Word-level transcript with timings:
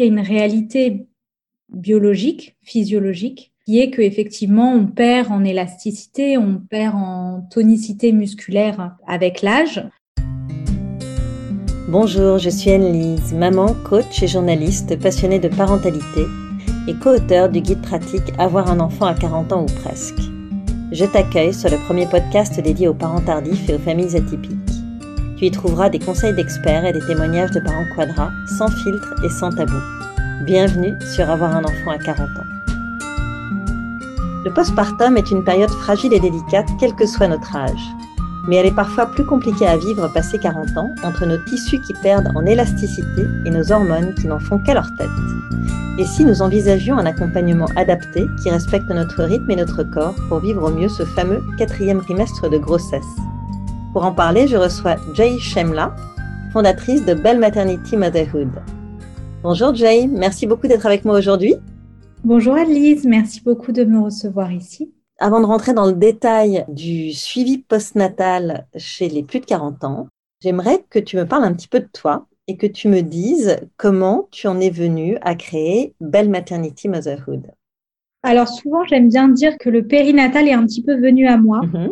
qu'il 0.00 0.14
y 0.14 0.16
a 0.16 0.18
une 0.18 0.26
réalité 0.26 1.08
biologique, 1.68 2.56
physiologique, 2.62 3.52
qui 3.66 3.80
est 3.80 3.90
qu'effectivement, 3.90 4.72
on 4.72 4.86
perd 4.86 5.30
en 5.30 5.44
élasticité, 5.44 6.38
on 6.38 6.54
perd 6.56 6.94
en 6.94 7.46
tonicité 7.50 8.12
musculaire 8.12 8.96
avec 9.06 9.42
l'âge. 9.42 9.86
Bonjour, 11.90 12.38
je 12.38 12.48
suis 12.48 12.70
Anne-Lise, 12.70 13.34
maman, 13.34 13.74
coach 13.84 14.22
et 14.22 14.26
journaliste 14.26 14.98
passionnée 14.98 15.38
de 15.38 15.48
parentalité 15.48 16.22
et 16.88 16.94
co-auteur 16.94 17.50
du 17.50 17.60
guide 17.60 17.82
pratique 17.82 18.32
Avoir 18.38 18.70
un 18.70 18.80
enfant 18.80 19.04
à 19.04 19.14
40 19.14 19.52
ans 19.52 19.64
ou 19.64 19.80
presque. 19.82 20.20
Je 20.92 21.04
t'accueille 21.04 21.52
sur 21.52 21.68
le 21.68 21.76
premier 21.76 22.06
podcast 22.06 22.58
dédié 22.58 22.88
aux 22.88 22.94
parents 22.94 23.20
tardifs 23.20 23.68
et 23.68 23.74
aux 23.74 23.78
familles 23.78 24.16
atypiques. 24.16 24.69
Tu 25.40 25.46
y 25.46 25.50
trouveras 25.50 25.88
des 25.88 25.98
conseils 25.98 26.34
d'experts 26.34 26.84
et 26.84 26.92
des 26.92 27.00
témoignages 27.00 27.50
de 27.52 27.60
parents 27.60 27.86
quadras, 27.96 28.30
sans 28.46 28.68
filtre 28.68 29.14
et 29.24 29.30
sans 29.30 29.48
tabou. 29.48 29.78
Bienvenue 30.44 30.98
sur 31.14 31.30
Avoir 31.30 31.56
un 31.56 31.64
enfant 31.64 31.92
à 31.92 31.96
40 31.96 32.28
ans. 32.28 32.46
Le 34.44 34.52
postpartum 34.52 35.16
est 35.16 35.30
une 35.30 35.42
période 35.42 35.70
fragile 35.70 36.12
et 36.12 36.20
délicate, 36.20 36.68
quel 36.78 36.94
que 36.94 37.06
soit 37.06 37.26
notre 37.26 37.56
âge. 37.56 37.80
Mais 38.46 38.56
elle 38.56 38.66
est 38.66 38.74
parfois 38.74 39.06
plus 39.06 39.24
compliquée 39.24 39.66
à 39.66 39.78
vivre 39.78 40.08
passé 40.08 40.38
40 40.38 40.76
ans, 40.76 40.90
entre 41.04 41.24
nos 41.24 41.38
tissus 41.38 41.80
qui 41.80 41.94
perdent 41.94 42.32
en 42.34 42.44
élasticité 42.44 43.24
et 43.46 43.50
nos 43.50 43.72
hormones 43.72 44.12
qui 44.16 44.26
n'en 44.26 44.40
font 44.40 44.58
qu'à 44.58 44.74
leur 44.74 44.94
tête. 44.98 45.08
Et 45.96 46.04
si 46.04 46.22
nous 46.22 46.42
envisagions 46.42 46.98
un 46.98 47.06
accompagnement 47.06 47.68
adapté 47.76 48.26
qui 48.42 48.50
respecte 48.50 48.90
notre 48.90 49.24
rythme 49.24 49.50
et 49.50 49.56
notre 49.56 49.84
corps 49.84 50.16
pour 50.28 50.40
vivre 50.40 50.70
au 50.70 50.74
mieux 50.74 50.90
ce 50.90 51.04
fameux 51.04 51.42
quatrième 51.56 52.02
trimestre 52.02 52.50
de 52.50 52.58
grossesse? 52.58 53.06
Pour 53.92 54.04
en 54.04 54.12
parler, 54.12 54.46
je 54.46 54.56
reçois 54.56 54.96
Jay 55.14 55.36
Shemla, 55.38 55.94
fondatrice 56.52 57.04
de 57.04 57.14
Belle 57.14 57.40
Maternity 57.40 57.96
Motherhood. 57.96 58.50
Bonjour 59.42 59.74
Jay, 59.74 60.06
merci 60.06 60.46
beaucoup 60.46 60.68
d'être 60.68 60.86
avec 60.86 61.04
moi 61.04 61.18
aujourd'hui. 61.18 61.56
Bonjour 62.22 62.54
Alice, 62.54 63.04
merci 63.04 63.40
beaucoup 63.42 63.72
de 63.72 63.82
me 63.84 64.00
recevoir 64.00 64.52
ici. 64.52 64.92
Avant 65.18 65.40
de 65.40 65.46
rentrer 65.46 65.74
dans 65.74 65.86
le 65.86 65.94
détail 65.94 66.64
du 66.68 67.12
suivi 67.12 67.58
postnatal 67.58 68.66
chez 68.76 69.08
les 69.08 69.24
plus 69.24 69.40
de 69.40 69.46
40 69.46 69.82
ans, 69.84 70.06
j'aimerais 70.40 70.84
que 70.88 70.98
tu 70.98 71.16
me 71.16 71.26
parles 71.26 71.44
un 71.44 71.52
petit 71.52 71.68
peu 71.68 71.80
de 71.80 71.88
toi 71.92 72.26
et 72.46 72.56
que 72.56 72.66
tu 72.66 72.88
me 72.88 73.00
dises 73.00 73.58
comment 73.76 74.28
tu 74.30 74.46
en 74.46 74.60
es 74.60 74.70
venue 74.70 75.18
à 75.22 75.34
créer 75.34 75.94
Belle 76.00 76.30
Maternity 76.30 76.88
Motherhood. 76.88 77.50
Alors 78.22 78.48
souvent, 78.48 78.84
j'aime 78.84 79.08
bien 79.08 79.28
dire 79.28 79.56
que 79.58 79.70
le 79.70 79.86
périnatal 79.86 80.46
est 80.46 80.52
un 80.52 80.64
petit 80.64 80.82
peu 80.82 80.94
venu 80.94 81.26
à 81.26 81.38
moi. 81.38 81.62
Mm-hmm. 81.62 81.90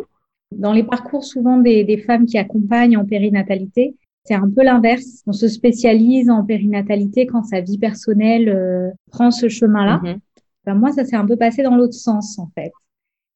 Dans 0.55 0.73
les 0.73 0.83
parcours 0.83 1.23
souvent 1.23 1.57
des, 1.57 2.03
femmes 2.05 2.25
qui 2.25 2.37
accompagnent 2.37 2.97
en 2.97 3.05
périnatalité, 3.05 3.95
c'est 4.23 4.33
un 4.33 4.49
peu 4.49 4.63
l'inverse. 4.63 5.23
On 5.27 5.31
se 5.31 5.47
spécialise 5.47 6.29
en 6.29 6.43
périnatalité 6.43 7.27
quand 7.27 7.43
sa 7.43 7.61
vie 7.61 7.77
personnelle 7.77 8.49
euh, 8.49 8.89
prend 9.11 9.31
ce 9.31 9.47
chemin-là. 9.47 10.01
Mm-hmm. 10.03 10.17
Ben, 10.65 10.75
moi, 10.75 10.91
ça 10.91 11.05
s'est 11.05 11.15
un 11.15 11.25
peu 11.25 11.35
passé 11.35 11.63
dans 11.63 11.75
l'autre 11.75 11.93
sens, 11.93 12.37
en 12.39 12.49
fait. 12.55 12.71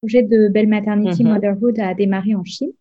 Le 0.01 0.07
projet 0.07 0.23
de 0.23 0.47
Belle 0.49 0.67
Maternity 0.67 1.23
mm-hmm. 1.23 1.33
Motherhood 1.33 1.79
a 1.79 1.93
démarré 1.93 2.35
en 2.35 2.43
Chine 2.43 2.71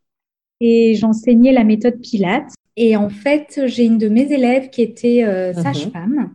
et 0.61 0.95
j'enseignais 0.95 1.53
la 1.53 1.65
méthode 1.65 2.01
Pilates. 2.01 2.53
Et 2.77 2.97
en 2.97 3.11
fait, 3.11 3.61
j'ai 3.67 3.85
une 3.85 3.99
de 3.99 4.09
mes 4.09 4.33
élèves 4.33 4.71
qui 4.71 4.81
était 4.81 5.25
euh, 5.25 5.53
mm-hmm. 5.53 5.63
sage-femme 5.63 6.31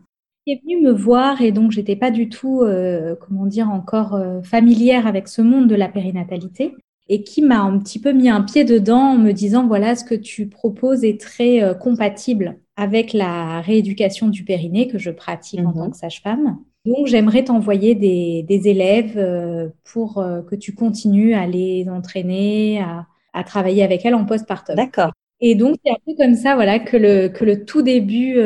qui 0.45 0.53
est 0.53 0.61
venue 0.63 0.81
me 0.81 0.91
voir 0.93 1.41
et 1.41 1.51
donc 1.51 1.71
j'étais 1.71 1.97
pas 1.97 2.09
du 2.09 2.29
tout, 2.29 2.61
euh, 2.61 3.15
comment 3.19 3.45
dire, 3.45 3.69
encore 3.69 4.17
familière 4.43 5.05
avec 5.05 5.27
ce 5.27 5.41
monde 5.41 5.67
de 5.67 5.75
la 5.75 5.89
périnatalité 5.89 6.73
et 7.09 7.23
qui 7.23 7.41
m'a 7.41 7.61
un 7.61 7.77
petit 7.79 7.99
peu 7.99 8.11
mis 8.11 8.29
un 8.29 8.41
pied 8.41 8.63
dedans 8.63 9.13
en 9.13 9.17
me 9.17 9.31
disant 9.31 9.67
voilà 9.67 9.95
ce 9.95 10.03
que 10.03 10.15
tu 10.15 10.47
proposes 10.47 11.03
est 11.03 11.19
très 11.19 11.63
euh, 11.63 11.73
compatible 11.73 12.57
avec 12.75 13.13
la 13.13 13.61
rééducation 13.61 14.27
du 14.27 14.43
périnée 14.43 14.87
que 14.87 14.97
je 14.97 15.09
pratique 15.09 15.59
en 15.61 15.69
mhm. 15.69 15.73
tant 15.73 15.89
que 15.89 15.97
sage-femme. 15.97 16.57
Donc 16.85 17.07
j'aimerais 17.07 17.43
t'envoyer 17.43 17.95
des, 17.95 18.45
des, 18.47 18.69
élèves 18.69 19.17
euh, 19.17 19.69
pour 19.83 20.19
euh, 20.19 20.41
que 20.41 20.55
tu 20.55 20.73
continues 20.73 21.33
à 21.33 21.45
les 21.47 21.89
entraîner, 21.89 22.79
à, 22.81 23.07
à 23.33 23.43
travailler 23.43 23.83
avec 23.83 24.05
elles 24.05 24.15
en 24.15 24.25
postpartum. 24.25 24.75
D'accord. 24.75 25.11
Et 25.39 25.55
donc 25.55 25.77
c'est 25.83 25.91
un 25.91 25.97
peu 26.05 26.13
comme 26.17 26.35
ça 26.35 26.55
voilà 26.55 26.79
que 26.79 26.97
le 26.97 27.27
que 27.27 27.45
le 27.45 27.63
tout 27.63 27.83
début 27.83 28.37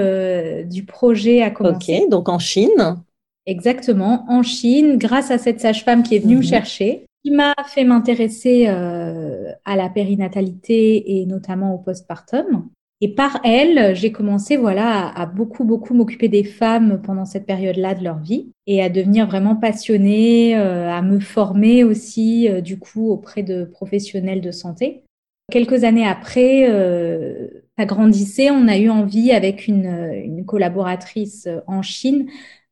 du 0.65 0.83
projet 0.83 1.41
a 1.41 1.49
commencé. 1.49 2.01
Ok, 2.01 2.09
donc 2.09 2.27
en 2.27 2.39
Chine. 2.39 2.97
Exactement, 3.45 4.25
en 4.27 4.43
Chine, 4.43 4.97
grâce 4.97 5.31
à 5.31 5.37
cette 5.37 5.61
sage-femme 5.61 6.03
qui 6.03 6.15
est 6.15 6.19
venue 6.19 6.35
me 6.35 6.41
mhm. 6.41 6.47
chercher 6.47 7.05
qui 7.23 7.31
m'a 7.31 7.53
fait 7.67 7.83
m'intéresser 7.83 8.65
euh, 8.67 9.51
à 9.65 9.75
la 9.75 9.89
périnatalité 9.89 11.19
et 11.19 11.25
notamment 11.25 11.75
au 11.75 11.77
postpartum. 11.77 12.69
Et 13.03 13.07
par 13.15 13.39
elle, 13.43 13.95
j'ai 13.95 14.11
commencé 14.11 14.57
voilà 14.57 15.07
à, 15.07 15.25
beaucoup 15.25 15.63
beaucoup 15.63 15.95
m'occuper 15.95 16.29
des 16.29 16.43
femmes 16.43 17.01
pendant 17.03 17.25
cette 17.25 17.47
période-là 17.47 17.95
de 17.95 18.03
leur 18.03 18.19
vie 18.19 18.51
et 18.67 18.83
à 18.83 18.89
devenir 18.89 19.25
vraiment 19.25 19.55
passionnée, 19.55 20.55
euh, 20.55 20.87
à 20.87 21.01
me 21.01 21.19
former 21.19 21.83
aussi 21.83 22.47
euh, 22.47 22.61
du 22.61 22.77
coup 22.77 23.09
auprès 23.09 23.41
de 23.41 23.65
professionnels 23.65 24.39
de 24.39 24.51
santé. 24.51 25.03
Quelques 25.51 25.83
années 25.83 26.05
après, 26.05 26.69
euh, 26.69 27.47
ça 27.75 27.85
grandissait, 27.85 28.51
on 28.51 28.67
a 28.67 28.77
eu 28.77 28.89
envie 28.91 29.31
avec 29.31 29.67
une, 29.67 30.13
une 30.23 30.45
collaboratrice 30.45 31.49
en 31.65 31.81
Chine 31.81 32.27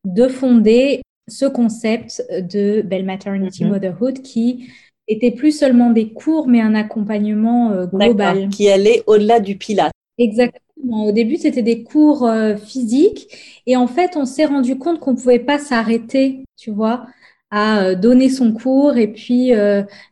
de 0.05 0.27
fonder 0.27 1.01
ce 1.29 1.45
concept 1.45 2.23
de 2.31 2.81
Belle 2.81 3.05
Maternity 3.05 3.63
mhm. 3.63 3.71
Motherhood 3.71 4.21
qui 4.21 4.69
était 5.09 5.31
plus 5.31 5.51
seulement 5.51 5.89
des 5.89 6.13
cours, 6.13 6.47
mais 6.47 6.61
un 6.61 6.75
accompagnement 6.75 7.71
euh, 7.71 7.87
global. 7.87 8.49
Qui 8.49 8.69
allait 8.69 9.03
au-delà 9.07 9.39
du 9.39 9.57
pilates. 9.57 9.91
Exactement. 10.17 11.05
Au 11.05 11.11
début, 11.11 11.37
c'était 11.37 11.63
des 11.63 11.83
cours 11.83 12.25
euh, 12.25 12.55
physiques. 12.55 13.61
Et 13.65 13.75
en 13.75 13.87
fait, 13.87 14.15
on 14.15 14.25
s'est 14.25 14.45
rendu 14.45 14.77
compte 14.77 14.99
qu'on 14.99 15.11
ne 15.11 15.17
pouvait 15.17 15.39
pas 15.39 15.57
s'arrêter, 15.57 16.45
tu 16.57 16.71
vois, 16.71 17.07
à 17.49 17.81
euh, 17.81 17.95
donner 17.95 18.29
son 18.29 18.53
cours 18.53 18.97
et 18.97 19.07
puis 19.07 19.51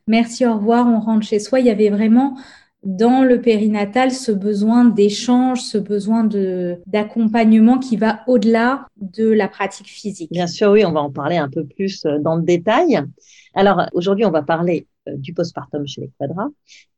merci, 0.06 0.44
au 0.44 0.54
revoir, 0.54 0.88
on 0.88 1.00
rentre 1.00 1.26
chez 1.26 1.38
soi. 1.38 1.60
Il 1.60 1.66
y 1.66 1.70
avait 1.70 1.90
vraiment 1.90 2.36
dans 2.84 3.22
le 3.22 3.40
périnatal 3.40 4.12
ce 4.12 4.32
besoin 4.32 4.84
d'échange, 4.84 5.60
ce 5.62 5.78
besoin 5.78 6.24
de 6.24 6.80
d'accompagnement 6.86 7.78
qui 7.78 7.96
va 7.96 8.20
au-delà 8.26 8.86
de 8.96 9.28
la 9.28 9.48
pratique 9.48 9.88
physique. 9.88 10.30
Bien 10.30 10.46
sûr, 10.46 10.70
oui, 10.70 10.84
on 10.84 10.92
va 10.92 11.00
en 11.00 11.10
parler 11.10 11.36
un 11.36 11.48
peu 11.48 11.64
plus 11.64 12.04
euh, 12.06 12.18
dans 12.18 12.36
le 12.36 12.42
détail. 12.42 13.00
Alors 13.54 13.82
aujourd'hui, 13.92 14.24
on 14.24 14.30
va 14.30 14.42
parler 14.42 14.86
euh, 15.08 15.16
du 15.16 15.34
postpartum 15.34 15.86
chez 15.86 16.02
les 16.02 16.12
quadras. 16.18 16.48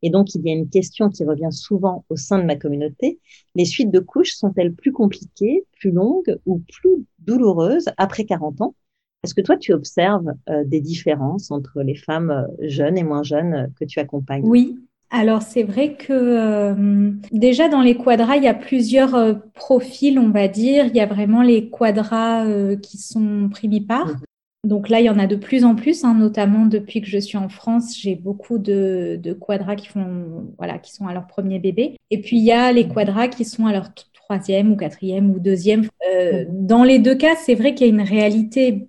Et 0.03 0.11
donc, 0.11 0.35
il 0.35 0.47
y 0.47 0.51
a 0.51 0.55
une 0.55 0.69
question 0.69 1.09
qui 1.09 1.25
revient 1.25 1.53
souvent 1.53 2.05
au 2.11 2.17
sein 2.17 2.39
de 2.39 2.45
ma 2.45 2.57
communauté. 2.57 3.19
Les 3.55 3.65
suites 3.65 3.91
de 3.91 4.01
couches 4.01 4.35
sont-elles 4.35 4.75
plus 4.75 4.93
compliquées, 4.93 5.65
plus 5.79 5.91
longues 5.93 6.39
ou 6.45 6.63
plus 6.69 7.07
douloureuses 7.21 7.87
après 7.97 8.25
40 8.25 8.61
ans? 8.61 8.75
Est-ce 9.23 9.35
que 9.35 9.43
toi, 9.43 9.57
tu 9.57 9.73
observes 9.73 10.33
euh, 10.49 10.65
des 10.65 10.81
différences 10.81 11.51
entre 11.51 11.83
les 11.83 11.95
femmes 11.95 12.47
jeunes 12.61 12.97
et 12.97 13.03
moins 13.03 13.23
jeunes 13.23 13.73
que 13.79 13.85
tu 13.85 13.99
accompagnes? 13.99 14.45
Oui, 14.45 14.79
alors 15.11 15.43
c'est 15.43 15.65
vrai 15.65 15.95
que 15.95 16.13
euh, 16.13 17.11
déjà 17.33 17.69
dans 17.69 17.81
les 17.83 17.97
quadras, 17.97 18.37
il 18.37 18.45
y 18.45 18.49
a 18.49 18.55
plusieurs 18.55 19.17
euh, 19.17 19.35
profils, 19.55 20.19
on 20.19 20.31
va 20.31 20.47
dire. 20.47 20.87
Il 20.87 20.95
y 20.95 21.01
a 21.01 21.07
vraiment 21.07 21.43
les 21.43 21.69
quadras 21.69 22.47
euh, 22.47 22.77
qui 22.77 22.97
sont 22.97 23.49
primipares. 23.51 24.15
Donc 24.63 24.89
là, 24.89 25.01
il 25.01 25.07
y 25.07 25.11
en 25.11 25.19
a 25.19 25.27
de 25.27 25.37
plus 25.37 25.65
en 25.65 25.75
plus, 25.75 26.05
hein, 26.05 26.15
notamment 26.15 26.67
depuis 26.67 27.01
que 27.01 27.09
je 27.09 27.19
suis 27.19 27.39
en 27.39 27.49
France, 27.49 27.99
j'ai 27.99 28.15
beaucoup 28.15 28.59
de, 28.59 29.19
de 29.21 29.33
quadras 29.33 29.75
qui 29.75 29.89
font, 29.89 30.53
voilà, 30.59 30.79
qui 30.79 30.93
sont 30.93 31.09
à 31.09 31.15
leur 31.15 31.27
premier 31.27 31.59
bébé. 31.59 31.97
Et 32.11 32.21
puis 32.21 32.37
il 32.37 32.45
y 32.45 32.53
a 32.53 32.71
les 32.71 32.87
quadras 32.87 33.29
qui 33.29 33.45
sont 33.45 33.67
à 33.67 33.73
leur 33.73 33.89
troisième 34.13 34.71
ou 34.71 34.77
quatrième 34.77 35.31
ou 35.31 35.41
deuxième. 35.41 35.89
Mhm. 36.07 36.67
dans 36.67 36.85
les 36.85 36.99
deux 36.99 37.17
cas, 37.17 37.35
c'est 37.37 37.55
vrai 37.55 37.75
qu'il 37.75 37.87
y 37.87 37.91
a 37.91 37.93
une 37.93 38.07
réalité 38.07 38.89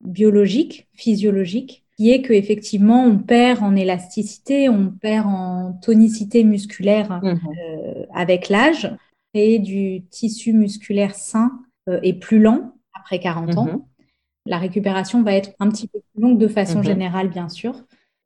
biologique, 0.00 0.88
physiologique, 0.94 1.84
qui 2.00 2.12
est 2.12 2.22
qu'effectivement, 2.22 3.04
on 3.04 3.18
perd 3.18 3.62
en 3.62 3.76
élasticité, 3.76 4.70
on 4.70 4.90
perd 4.90 5.26
en 5.26 5.74
tonicité 5.82 6.44
musculaire 6.44 7.20
mhm. 7.22 7.38
euh, 7.46 8.06
avec 8.14 8.48
l'âge, 8.48 8.90
et 9.34 9.58
du 9.58 10.06
tissu 10.10 10.54
musculaire 10.54 11.14
sain 11.14 11.52
euh, 11.90 12.00
est 12.02 12.14
plus 12.14 12.40
lent 12.40 12.72
après 12.94 13.20
40 13.20 13.58
ans. 13.58 13.66
Mhm. 13.66 13.82
La 14.46 14.56
récupération 14.56 15.22
va 15.22 15.34
être 15.34 15.50
un 15.60 15.68
petit 15.68 15.88
peu 15.88 16.00
plus 16.00 16.22
longue 16.22 16.38
de 16.38 16.48
façon 16.48 16.78
mhm. 16.78 16.84
générale, 16.84 17.28
bien 17.28 17.50
sûr. 17.50 17.74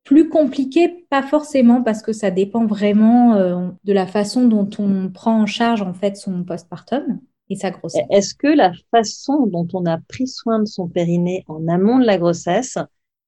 Plus 0.04 0.28
compliqué, 0.28 1.04
pas 1.10 1.24
forcément, 1.24 1.82
parce 1.82 2.00
que 2.00 2.12
ça 2.12 2.30
dépend 2.30 2.66
vraiment 2.66 3.34
euh, 3.34 3.70
de 3.82 3.92
la 3.92 4.06
façon 4.06 4.46
dont 4.46 4.70
on 4.78 5.10
prend 5.10 5.42
en 5.42 5.46
charge 5.46 5.82
en 5.82 5.94
fait 5.94 6.16
son 6.16 6.44
postpartum 6.44 7.18
et 7.50 7.56
sa 7.56 7.72
grossesse. 7.72 8.06
Est-ce 8.10 8.36
que 8.36 8.46
la 8.46 8.70
façon 8.92 9.48
dont 9.48 9.66
on 9.72 9.84
a 9.84 9.98
pris 9.98 10.28
soin 10.28 10.60
de 10.60 10.64
son 10.64 10.86
périnée 10.86 11.44
en 11.48 11.66
amont 11.66 11.98
de 11.98 12.04
la 12.04 12.18
grossesse 12.18 12.78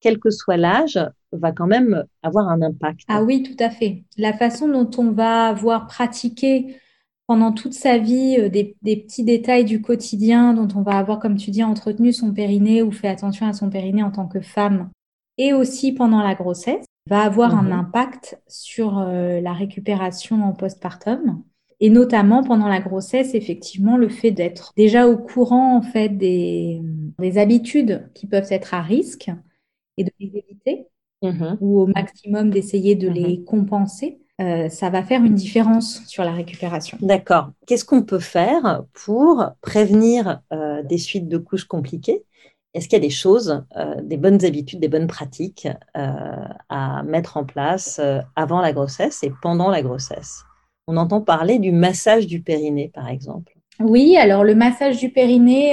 quel 0.06 0.20
que 0.20 0.30
soit 0.30 0.56
l'âge, 0.56 1.00
va 1.32 1.50
quand 1.50 1.66
même 1.66 2.04
avoir 2.22 2.48
un 2.48 2.62
impact. 2.62 3.00
Ah 3.08 3.24
oui, 3.24 3.42
tout 3.42 3.56
à 3.58 3.70
fait. 3.70 4.04
La 4.16 4.32
façon 4.32 4.68
dont 4.68 4.88
on 4.98 5.10
va 5.10 5.48
avoir 5.48 5.88
pratiqué 5.88 6.76
pendant 7.26 7.50
toute 7.50 7.72
sa 7.72 7.98
vie 7.98 8.36
euh, 8.38 8.48
des, 8.48 8.76
petits 8.84 9.24
détails 9.24 9.64
du 9.64 9.82
quotidien 9.82 10.54
dont 10.54 10.68
on 10.78 10.82
va 10.82 10.92
avoir, 10.92 11.18
comme 11.18 11.36
tu 11.36 11.50
dis, 11.50 11.64
entretenu 11.64 12.12
son 12.12 12.32
périnée 12.32 12.82
ou 12.82 12.92
fait 12.92 13.08
attention 13.08 13.48
à 13.48 13.52
son 13.52 13.68
périnée 13.68 14.04
en 14.04 14.12
tant 14.12 14.28
que 14.28 14.40
femme, 14.40 14.90
et 15.38 15.52
aussi 15.52 15.90
pendant 15.90 16.22
la 16.22 16.36
grossesse, 16.36 16.84
va 17.08 17.22
avoir 17.22 17.56
un 17.56 17.64
mhm. 17.64 17.72
impact 17.72 18.40
sur 18.46 18.98
euh, 18.98 19.40
la 19.40 19.54
récupération 19.54 20.44
en 20.44 20.52
postpartum. 20.52 21.42
Et 21.80 21.90
notamment 21.90 22.44
pendant 22.44 22.68
la 22.68 22.78
grossesse, 22.78 23.34
effectivement, 23.34 23.96
le 23.96 24.08
fait 24.08 24.30
d'être 24.30 24.72
déjà 24.76 25.08
au 25.08 25.18
courant 25.18 25.76
en 25.76 25.82
fait 25.82 26.10
des, 26.10 26.80
des 27.18 27.38
habitudes 27.38 28.08
qui 28.14 28.28
peuvent 28.28 28.46
être 28.52 28.72
à 28.72 28.82
risque 28.82 29.32
et 29.96 30.04
de 30.04 30.10
les 30.20 30.32
éviter, 30.36 30.86
mmh 31.22 31.56
ou 31.60 31.80
au 31.80 31.86
maximum 31.86 32.50
d'essayer 32.50 32.94
de 32.94 33.08
mmh 33.08 33.14
les 33.14 33.44
compenser. 33.44 34.20
Euh, 34.38 34.68
ça 34.68 34.90
va 34.90 35.02
faire 35.02 35.24
une 35.24 35.34
différence 35.34 36.04
sur 36.06 36.22
la 36.22 36.32
récupération. 36.32 36.98
D'accord. 37.00 37.52
Qu'est-ce 37.66 37.86
qu'on 37.86 38.02
peut 38.02 38.18
faire 38.18 38.84
pour 38.92 39.46
prévenir 39.62 40.42
euh, 40.52 40.82
des 40.82 40.98
suites 40.98 41.28
de 41.28 41.38
couches 41.38 41.64
compliquées? 41.64 42.22
Est-ce 42.74 42.86
qu'il 42.86 42.98
y 42.98 43.02
a 43.02 43.06
des 43.06 43.08
choses, 43.08 43.64
euh, 43.78 43.94
des 44.02 44.18
bonnes 44.18 44.44
habitudes, 44.44 44.80
des 44.80 44.88
bonnes 44.88 45.06
pratiques 45.06 45.66
à 45.94 47.02
mettre 47.04 47.38
en 47.38 47.44
place 47.44 47.98
avant 48.34 48.60
la 48.60 48.74
grossesse 48.74 49.22
et 49.22 49.32
pendant 49.40 49.70
la 49.70 49.80
grossesse? 49.80 50.44
On 50.86 50.98
entend 50.98 51.22
parler 51.22 51.58
du 51.58 51.72
massage 51.72 52.26
du 52.26 52.42
périnée, 52.42 52.90
par 52.92 53.08
exemple. 53.08 53.54
Oui, 53.80 54.18
alors 54.18 54.44
le 54.44 54.54
massage 54.54 54.98
du 54.98 55.10
périnée, 55.10 55.72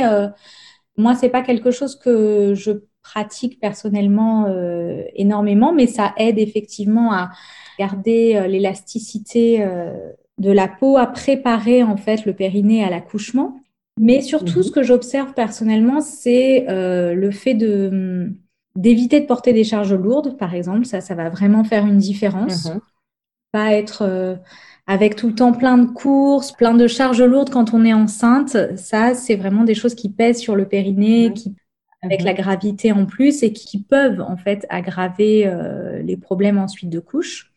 moi, 0.96 1.16
c'est 1.16 1.28
pas 1.28 1.42
quelque 1.42 1.72
chose 1.72 1.98
que 1.98 2.54
je 2.56 2.72
pratique 3.04 3.60
personnellement 3.60 4.48
énormément, 5.16 5.74
mais 5.74 5.88
ça 5.88 6.14
aide 6.18 6.40
effectivement 6.40 7.12
à 7.12 7.32
garder 7.80 8.36
euh, 8.36 8.48
l'élasticité 8.48 9.64
euh, 9.64 9.94
de 10.38 10.52
la 10.52 10.68
peau, 10.68 10.98
à 10.98 11.08
préparer 11.08 11.84
en 11.84 11.98
fait 11.98 12.26
le 12.26 12.34
périnée 12.34 12.84
à 12.84 12.90
l'accouchement. 12.90 13.60
Mais 14.00 14.22
surtout, 14.22 14.60
mhm. 14.60 14.64
ce 14.64 14.72
que 14.72 14.84
j'observe 14.84 15.34
personnellement, 15.34 16.02
c'est 16.02 16.68
euh, 16.70 17.14
le 17.14 17.32
fait 17.32 17.54
de 17.54 18.32
d'éviter 18.76 19.20
de 19.20 19.28
porter 19.28 19.54
des 19.54 19.64
charges 19.64 19.94
lourdes, 19.94 20.36
par 20.36 20.56
exemple. 20.56 20.86
Ça, 20.86 21.00
ça 21.00 21.14
va 21.14 21.30
vraiment 21.30 21.64
faire 21.64 21.86
une 21.86 22.00
différence. 22.00 22.66
Mhm. 22.66 22.80
Pas 23.52 23.74
être 23.74 24.40
avec 24.88 25.16
tout 25.16 25.28
le 25.28 25.36
temps 25.36 25.52
plein 25.52 25.78
de 25.78 25.86
courses, 25.86 26.52
plein 26.52 26.74
de 26.74 26.88
charges 26.88 27.22
lourdes 27.22 27.52
quand 27.52 27.76
on 27.76 27.86
est 27.86 27.94
enceinte. 27.94 28.58
Ça, 28.76 29.14
c'est 29.14 29.36
vraiment 29.36 29.64
des 29.64 29.76
choses 29.76 29.94
qui 29.94 30.10
pèsent 30.10 30.40
sur 30.40 30.56
le 30.56 30.68
périnée, 30.68 31.34
qui 31.36 31.54
avec 32.04 32.20
mhm. 32.20 32.26
la 32.26 32.34
gravité 32.34 32.92
en 32.92 33.06
plus 33.06 33.44
et 33.44 33.54
qui 33.54 33.82
peuvent 33.82 34.22
en 34.22 34.38
fait 34.38 34.66
aggraver 34.70 35.52
les 36.04 36.18
problèmes 36.18 36.60
ensuite 36.60 36.90
de 36.90 37.00
couche. 37.00 37.54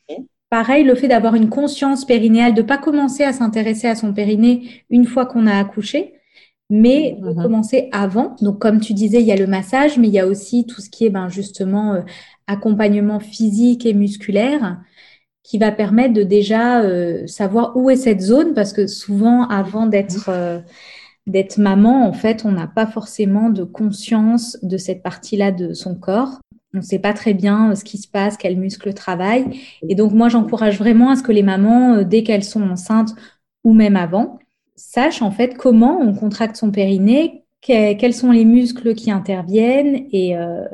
Pareil, 0.49 0.85
le 0.85 0.95
fait 0.95 1.09
d'avoir 1.09 1.35
une 1.35 1.49
conscience 1.49 2.05
périnéale, 2.05 2.55
de 2.55 2.63
pas 2.63 2.79
commencer 2.79 3.25
à 3.25 3.33
s'intéresser 3.33 3.89
à 3.89 3.97
son 3.97 4.13
périnée 4.13 4.85
une 4.91 5.05
fois 5.05 5.27
qu'on 5.27 5.47
a 5.47 5.59
accouché, 5.59 6.15
mais 6.71 7.19
de 7.21 7.31
mhm. 7.31 7.43
commencer 7.43 7.89
avant. 7.93 8.37
Donc, 8.41 8.61
comme 8.61 8.81
tu 8.81 8.95
disais, 8.95 9.21
il 9.21 9.27
y 9.27 9.33
a 9.33 9.37
le 9.37 9.47
massage, 9.47 9.99
mais 9.99 10.07
il 10.07 10.15
y 10.15 10.21
a 10.21 10.27
aussi 10.27 10.65
tout 10.67 10.81
ce 10.81 10.89
qui 10.89 11.05
est 11.05 11.11
ben, 11.11 11.29
justement 11.29 11.95
euh, 11.95 12.01
accompagnement 12.47 13.19
physique 13.19 13.87
et 13.87 13.95
musculaire 13.95 14.81
qui 15.43 15.59
va 15.59 15.71
permettre 15.71 16.13
de 16.15 16.25
déjà 16.25 16.81
euh, 16.81 17.27
savoir 17.27 17.77
où 17.77 17.89
est 17.89 17.97
cette 17.97 18.21
zone, 18.21 18.55
parce 18.55 18.73
que 18.73 18.87
souvent, 18.87 19.49
avant 19.49 19.87
d'être 19.87 20.29
euh, 20.29 20.61
d'être 21.27 21.59
maman, 21.59 22.07
en 22.07 22.13
fait, 22.13 22.45
on 22.45 22.53
n'a 22.53 22.67
pas 22.67 22.87
forcément 22.87 23.51
de 23.51 23.65
conscience 23.65 24.59
de 24.63 24.77
cette 24.77 25.03
partie-là 25.03 25.51
de 25.51 25.73
son 25.73 25.97
corps. 25.97 26.41
On 26.75 26.79
ne 26.79 26.83
sait 26.83 26.99
pas 26.99 27.15
très 27.15 27.35
bien 27.35 27.71
euh, 27.71 27.75
ce 27.75 27.85
qui 27.85 27.99
se 27.99 28.09
passe, 28.09 28.37
quels 28.37 28.57
muscles 28.57 28.95
travaillent. 28.95 29.61
Et 29.89 29.95
donc, 29.95 30.13
moi, 30.13 30.29
j'encourage 30.29 30.79
vraiment 30.79 31.11
à 31.11 31.17
ce 31.17 31.23
que 31.23 31.33
les 31.33 31.43
mamans, 31.43 31.95
euh, 31.95 32.05
dès 32.05 32.23
qu'elles 32.23 32.45
sont 32.45 32.63
enceintes 32.63 33.15
ou 33.65 33.73
même 33.73 33.97
avant, 33.97 34.39
sachent 34.77 35.23
en 35.23 35.31
fait 35.31 35.57
comment 35.57 35.99
on 36.01 36.15
contracte 36.15 36.57
son 36.57 36.71
périnée, 36.71 37.45
quels 37.63 38.15
sont 38.15 38.31
les 38.31 38.45
muscles 38.45 38.95
qui 38.95 39.11
interviennent 39.11 40.07
et 40.13 40.37
euh, 40.37 40.65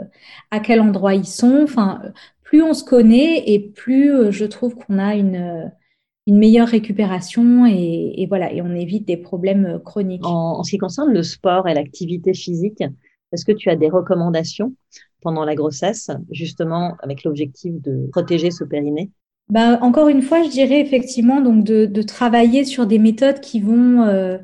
à 0.51 0.61
quel 0.61 0.81
endroit 0.81 1.15
ils 1.15 1.27
sont. 1.27 1.61
Enfin, 1.63 2.03
plus 2.43 2.63
on 2.63 2.75
se 2.75 2.85
connaît 2.85 3.45
et 3.47 3.61
plus 3.61 4.31
je 4.31 4.45
trouve 4.45 4.75
qu'on 4.75 4.99
a 4.99 5.15
une, 5.15 5.73
une 6.27 6.39
meilleure 6.39 6.69
récupération 6.69 7.67
et, 7.67 8.27
voilà, 8.29 8.53
et 8.53 8.63
on 8.63 8.75
évite 8.75 9.07
des 9.07 9.17
problèmes 9.17 9.81
chroniques. 9.85 10.25
en 10.25 10.63
ce 10.63 10.71
qui 10.71 10.79
concerne 10.79 11.13
le 11.13 11.23
sport 11.23 11.69
et 11.69 11.75
l'activité 11.75 12.33
physique, 12.33 12.83
est-ce 13.33 13.45
que 13.45 13.53
tu 13.53 13.71
as 13.71 13.77
des 13.77 13.89
recommandations 13.89 14.75
pendant 15.23 15.45
la 15.45 15.55
grossesse, 15.55 16.11
justement 16.31 16.97
avec 17.01 17.25
l'objectif 17.25 17.81
de 17.81 18.09
protéger 18.11 18.51
ce 18.51 18.65
périnée? 18.65 19.11
Bah, 19.49 19.79
Encore 19.83 20.09
une 20.09 20.23
fois, 20.23 20.43
je 20.43 20.51
dirais 20.51 20.81
effectivement 20.81 21.41
donc 21.41 21.65
de, 21.65 22.03
travailler 22.03 22.65
sur 22.65 22.87
des 22.87 22.99
méthodes 22.99 23.41
qui 23.41 23.61
vont 23.61 24.03
euh, 24.03 24.39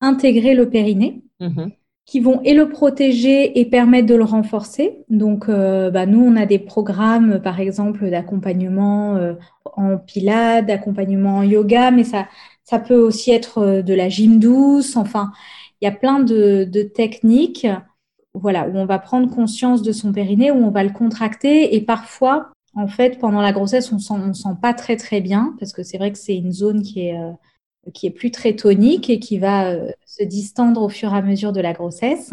intégrer 0.00 0.54
le 0.54 0.68
périnée, 0.68 1.22
mmh 1.40 1.66
qui 2.06 2.20
vont 2.20 2.40
et 2.44 2.54
le 2.54 2.68
protéger 2.68 3.58
et 3.58 3.64
permettre 3.64 4.06
de 4.06 4.14
le 4.14 4.22
renforcer. 4.22 5.04
Donc, 5.08 5.48
euh, 5.48 5.90
bah, 5.90 6.06
nous, 6.06 6.20
on 6.20 6.36
a 6.36 6.46
des 6.46 6.60
programmes, 6.60 7.42
par 7.42 7.58
exemple, 7.58 8.08
d'accompagnement 8.08 9.16
euh, 9.16 9.34
en 9.76 9.98
pilates, 9.98 10.66
d'accompagnement 10.66 11.36
en 11.38 11.42
yoga, 11.42 11.90
mais 11.90 12.04
ça, 12.04 12.26
ça 12.64 12.78
peut 12.78 12.98
aussi 12.98 13.30
être 13.30 13.82
de 13.82 13.94
la 13.94 14.08
gym 14.08 14.38
douce. 14.38 14.96
Enfin, 14.96 15.32
il 15.80 15.84
y 15.84 15.88
a 15.88 15.92
plein 15.92 16.20
de, 16.20 16.64
de 16.64 16.82
techniques 16.82 17.66
voilà, 18.34 18.68
où 18.68 18.76
on 18.76 18.86
va 18.86 18.98
prendre 18.98 19.34
conscience 19.34 19.82
de 19.82 19.92
son 19.92 20.12
périnée, 20.12 20.50
où 20.50 20.64
on 20.64 20.70
va 20.70 20.84
le 20.84 20.90
contracter. 20.90 21.74
Et 21.74 21.80
parfois, 21.80 22.50
en 22.74 22.88
fait, 22.88 23.18
pendant 23.18 23.40
la 23.40 23.52
grossesse, 23.52 23.92
on 23.92 23.98
sent, 23.98 24.34
sent 24.34 24.56
pas 24.60 24.74
très 24.74 24.96
très 24.96 25.20
bien 25.20 25.54
parce 25.58 25.72
que 25.72 25.82
c'est 25.82 25.98
vrai 25.98 26.12
que 26.12 26.18
c'est 26.18 26.36
une 26.36 26.52
zone 26.52 26.82
qui 26.82 27.08
est 27.08 27.18
euh, 27.18 27.32
qui 27.92 28.06
est 28.06 28.10
plus 28.10 28.30
très 28.30 28.54
tonique 28.54 29.10
et 29.10 29.18
qui 29.18 29.38
va 29.38 29.70
euh, 29.70 29.90
se 30.06 30.24
distendre 30.24 30.82
au 30.82 30.88
fur 30.88 31.12
et 31.12 31.16
à 31.16 31.22
mesure 31.22 31.52
de 31.52 31.60
la 31.60 31.72
grossesse. 31.72 32.32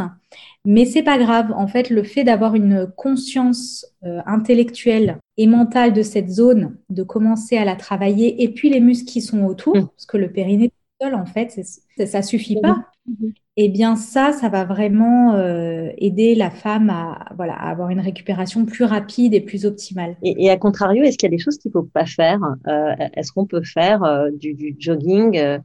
Mais 0.65 0.85
c'est 0.85 1.03
pas 1.03 1.17
grave. 1.17 1.51
En 1.55 1.67
fait, 1.67 1.89
le 1.89 2.03
fait 2.03 2.23
d'avoir 2.23 2.55
une 2.55 2.87
conscience 2.95 3.85
euh, 4.03 4.21
intellectuelle 4.25 5.19
et 5.37 5.47
mentale 5.47 5.93
de 5.93 6.01
cette 6.01 6.29
zone, 6.29 6.77
de 6.89 7.03
commencer 7.03 7.57
à 7.57 7.65
la 7.65 7.75
travailler, 7.75 8.43
et 8.43 8.49
puis 8.49 8.69
les 8.69 8.79
muscles 8.79 9.11
qui 9.11 9.21
sont 9.21 9.43
autour, 9.43 9.75
mmh. 9.75 9.87
parce 9.87 10.05
que 10.05 10.17
le 10.17 10.31
périnée 10.31 10.71
seul, 11.01 11.15
en 11.15 11.25
fait, 11.25 11.59
ça 12.05 12.21
suffit 12.21 12.59
pas. 12.61 12.85
Mmh 13.05 13.29
eh 13.55 13.69
bien 13.69 13.95
ça, 13.95 14.31
ça 14.31 14.49
va 14.49 14.65
vraiment 14.65 15.35
euh, 15.35 15.89
aider 15.97 16.33
la 16.33 16.49
femme 16.49 16.89
à, 16.89 17.31
voilà, 17.35 17.53
avoir 17.53 17.89
une 17.89 17.99
récupération 17.99 18.65
plus 18.65 18.83
rapide 18.83 19.33
et 19.33 19.41
plus 19.41 19.65
optimale. 19.65 20.17
Et, 20.23 20.49
à 20.49 20.57
contrario, 20.57 21.03
est-ce 21.03 21.17
qu'il 21.17 21.29
y 21.29 21.33
a 21.33 21.35
des 21.35 21.41
choses 21.41 21.57
qu'il 21.57 21.69
ne 21.69 21.73
faut 21.73 21.87
pas 21.93 22.05
faire 22.05 22.39
euh, 22.67 22.95
Est-ce 23.13 23.31
qu'on 23.31 23.45
peut 23.45 23.63
faire 23.63 24.03
euh, 24.03 24.29
du, 24.31 24.75
jogging 24.79 25.59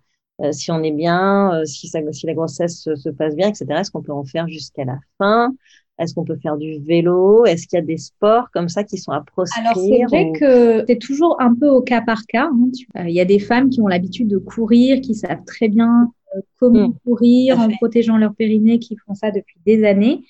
si 0.52 0.70
on 0.70 0.84
est 0.84 0.92
bien, 0.92 1.62
si, 1.64 1.88
ça, 1.88 1.98
si 2.12 2.26
la 2.26 2.34
grossesse 2.34 2.88
se, 2.94 3.08
passe 3.08 3.34
bien, 3.34 3.48
etc. 3.48 3.66
Est-ce 3.70 3.90
qu'on 3.90 4.02
peut 4.02 4.12
en 4.12 4.24
faire 4.24 4.46
jusqu'à 4.46 4.84
la 4.84 4.96
fin? 5.18 5.52
Est-ce 5.98 6.14
qu'on 6.14 6.22
peut 6.22 6.38
faire 6.40 6.56
du 6.56 6.78
vélo? 6.78 7.44
Est-ce 7.44 7.66
qu'il 7.66 7.76
y 7.76 7.82
a 7.82 7.84
des 7.84 7.96
sports 7.96 8.48
comme 8.52 8.68
ça 8.68 8.84
qui 8.84 8.98
sont 8.98 9.10
à 9.10 9.20
proscrire 9.20 9.66
Alors 9.66 9.84
c'est 9.84 10.04
vrai 10.04 10.30
que 10.38 10.84
c'est 10.86 11.00
toujours 11.00 11.40
un 11.40 11.52
peu 11.56 11.68
au 11.68 11.82
cas 11.82 12.02
par 12.02 12.24
cas. 12.28 12.48
Hein. 12.52 13.04
Il 13.08 13.14
y 13.14 13.20
a 13.20 13.24
des 13.24 13.40
femmes 13.40 13.68
qui 13.68 13.80
ont 13.80 13.88
l'habitude 13.88 14.28
de 14.28 14.38
courir, 14.38 15.00
qui 15.00 15.16
savent 15.16 15.42
très 15.44 15.68
bien 15.68 16.12
comment 16.58 16.88
mmh. 16.88 16.98
courir 17.04 17.58
en 17.58 17.68
protégeant 17.68 18.16
leur 18.16 18.34
périnée, 18.34 18.78
qui 18.78 18.96
font 18.96 19.14
ça 19.14 19.30
depuis 19.30 19.58
des 19.66 19.84
années. 19.84 20.24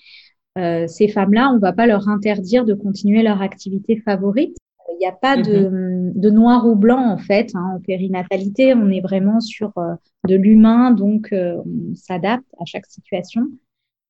Euh, 0.58 0.86
ces 0.86 1.08
femmes-là, 1.08 1.50
on 1.50 1.56
ne 1.56 1.60
va 1.60 1.72
pas 1.72 1.86
leur 1.86 2.08
interdire 2.08 2.64
de 2.64 2.74
continuer 2.74 3.22
leur 3.22 3.42
activité 3.42 3.96
favorite. 3.96 4.56
Il 4.92 4.98
n'y 4.98 5.06
a 5.06 5.12
pas 5.12 5.36
de, 5.36 5.68
mmh 5.68 6.12
de, 6.14 6.30
noir 6.30 6.66
ou 6.66 6.74
blanc 6.74 7.12
en 7.12 7.18
fait. 7.18 7.50
Hein, 7.54 7.74
en 7.76 7.80
périnatalité, 7.80 8.74
on 8.74 8.90
est 8.90 9.00
vraiment 9.00 9.40
sur 9.40 9.72
euh, 9.76 9.94
de 10.26 10.34
l'humain, 10.34 10.90
donc 10.90 11.32
euh, 11.32 11.56
on 11.64 11.94
s'adapte 11.94 12.46
à 12.58 12.64
chaque 12.64 12.86
situation. 12.86 13.46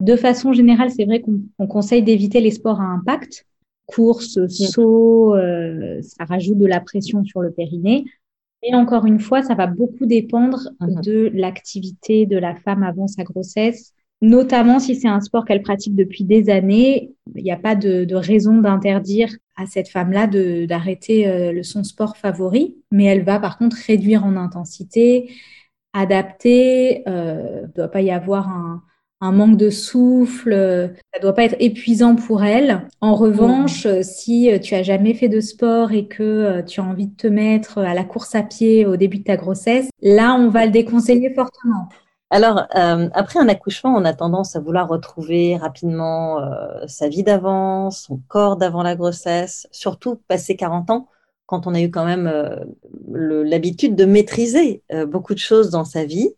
De 0.01 0.17
façon 0.17 0.53
générale, 0.53 0.91
c'est 0.91 1.05
vrai 1.05 1.21
qu'on 1.21 1.67
conseille 1.67 2.03
d'éviter 2.03 2.41
les 2.41 2.53
sports 2.53 2.81
à 2.81 2.85
impact. 2.85 3.47
Course, 3.87 4.39
mmh. 4.39 4.49
saut, 4.49 5.35
ça 6.03 6.25
rajoute 6.25 6.59
de 6.59 6.67
la 6.67 6.81
pression 6.81 7.25
sur 7.25 7.41
le 7.41 7.51
périnée. 7.51 8.05
Et 8.63 8.75
encore 8.75 9.07
une 9.07 9.21
fois, 9.21 9.43
ça 9.43 9.55
va 9.55 9.67
beaucoup 9.67 10.07
dépendre 10.07 10.71
mhm. 10.81 11.01
de 11.03 11.31
l'activité 11.35 12.27
de 12.27 12.37
la 12.37 12.55
femme 12.55 12.83
avant 12.83 13.07
sa 13.07 13.23
grossesse, 13.23 13.95
notamment 14.21 14.81
si 14.81 14.97
c'est 14.97 15.09
un 15.09 15.21
sport 15.21 15.45
qu'elle 15.45 15.63
pratique 15.63 15.95
depuis 15.95 16.25
des 16.25 16.51
années. 16.51 17.13
Il 17.37 17.45
n'y 17.45 17.53
a 17.53 17.57
pas 17.57 17.77
de, 17.77 18.15
raison 18.15 18.59
d'interdire 18.59 19.31
à 19.57 19.67
cette 19.67 19.89
femme-là 19.89 20.27
d'arrêter 20.67 21.29
euh, 21.29 21.63
son 21.63 21.85
sport 21.85 22.17
favori, 22.17 22.77
mais 22.91 23.05
elle 23.05 23.25
va 23.25 23.39
par 23.39 23.59
contre 23.59 23.77
réduire 23.87 24.25
en 24.25 24.37
intensité, 24.37 25.31
adapter. 25.93 27.03
Euh, 27.09 27.61
il 27.63 27.69
ne 27.69 27.73
doit 27.75 27.89
pas 27.89 28.03
y 28.03 28.11
avoir 28.11 28.49
un, 28.49 28.83
un 29.21 29.33
manque 29.33 29.57
de 29.57 29.71
souffle, 29.71 30.93
ça 31.13 31.21
doit 31.21 31.35
pas 31.35 31.45
être 31.45 31.57
épuisant 31.59 32.15
pour 32.15 32.45
elle. 32.45 32.87
En 33.01 33.15
revanche, 33.15 33.87
mmh. 33.87 34.03
si 34.03 34.51
tu 34.63 34.75
as 34.75 34.83
jamais 34.83 35.15
fait 35.15 35.29
de 35.29 35.41
sport 35.41 35.93
et 35.93 36.07
que 36.07 36.23
euh, 36.23 36.63
tu 36.63 36.81
as 36.81 36.85
envie 36.85 37.09
de 37.09 37.17
te 37.17 37.27
mettre 37.27 37.79
à 37.79 37.95
la 37.95 38.05
course 38.05 38.35
à 38.35 38.43
pied 38.43 38.87
au 38.87 38.97
début 38.97 39.19
de 39.19 39.25
ta 39.25 39.37
grossesse, 39.37 39.89
là, 40.03 40.35
on 40.35 40.49
va 40.49 40.67
le 40.67 40.71
déconseiller 40.71 41.35
fortement. 41.35 41.89
Alors, 42.31 42.67
euh, 42.77 43.09
après 43.15 43.41
un 43.41 43.49
accouchement, 43.49 43.95
on 43.95 44.05
a 44.05 44.13
tendance 44.13 44.55
à 44.55 44.61
vouloir 44.61 44.87
retrouver 44.87 45.57
rapidement 45.57 46.41
euh, 46.41 46.87
sa 46.87 47.09
vie 47.09 47.23
d'avant, 47.23 47.91
son 47.91 48.21
corps 48.29 48.57
d'avant 48.57 48.83
la 48.83 48.95
grossesse, 48.95 49.67
surtout 49.73 50.21
passé 50.29 50.55
40 50.55 50.91
ans, 50.91 51.09
quand 51.47 51.67
on 51.67 51.75
a 51.75 51.81
eu 51.81 51.91
quand 51.91 52.05
même 52.05 52.31
l'habitude 53.11 53.97
de 53.97 54.05
maîtriser 54.05 54.83
beaucoup 55.07 55.33
de 55.33 55.39
choses 55.39 55.71
dans 55.71 55.87
sa 55.87 56.05
vie 56.05 56.35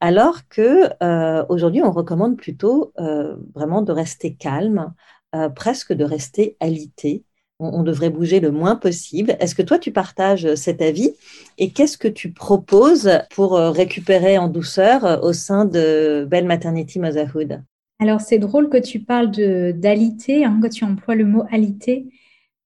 alors 0.00 0.48
que 0.48 0.90
euh, 1.02 1.44
aujourd'hui 1.48 1.82
on 1.82 1.90
recommande 1.90 2.36
plutôt 2.36 2.92
euh, 2.98 3.36
vraiment 3.54 3.82
de 3.82 3.92
rester 3.92 4.34
calme, 4.34 4.92
euh, 5.34 5.48
presque 5.48 5.92
de 5.92 6.04
rester 6.04 6.56
alité, 6.60 7.24
on, 7.58 7.82
devrait 7.82 8.10
bouger 8.10 8.38
le 8.40 8.50
moins 8.50 8.76
possible. 8.76 9.34
Est-ce 9.40 9.54
que 9.54 9.62
toi, 9.62 9.78
tu 9.78 9.90
partages 9.90 10.54
cet 10.56 10.82
avis? 10.82 11.14
Et 11.56 11.70
qu'est-ce 11.72 11.96
que 11.96 12.06
tu 12.06 12.30
proposes 12.30 13.10
pour 13.34 13.54
récupérer 13.54 14.36
en 14.36 14.48
douceur 14.48 15.24
au 15.24 15.32
sein 15.32 15.64
de 15.64 16.26
Belle 16.30 16.44
Maternity 16.44 16.98
Motherhood? 16.98 17.62
Alors, 17.98 18.20
c'est 18.20 18.38
drôle 18.38 18.68
que 18.68 18.76
tu 18.76 19.00
parles 19.00 19.30
d'alité, 19.30 20.44
hein, 20.44 20.60
que 20.62 20.68
tu 20.68 20.84
emploies 20.84 21.14
le 21.14 21.24
mot 21.24 21.44
alité 21.50 22.04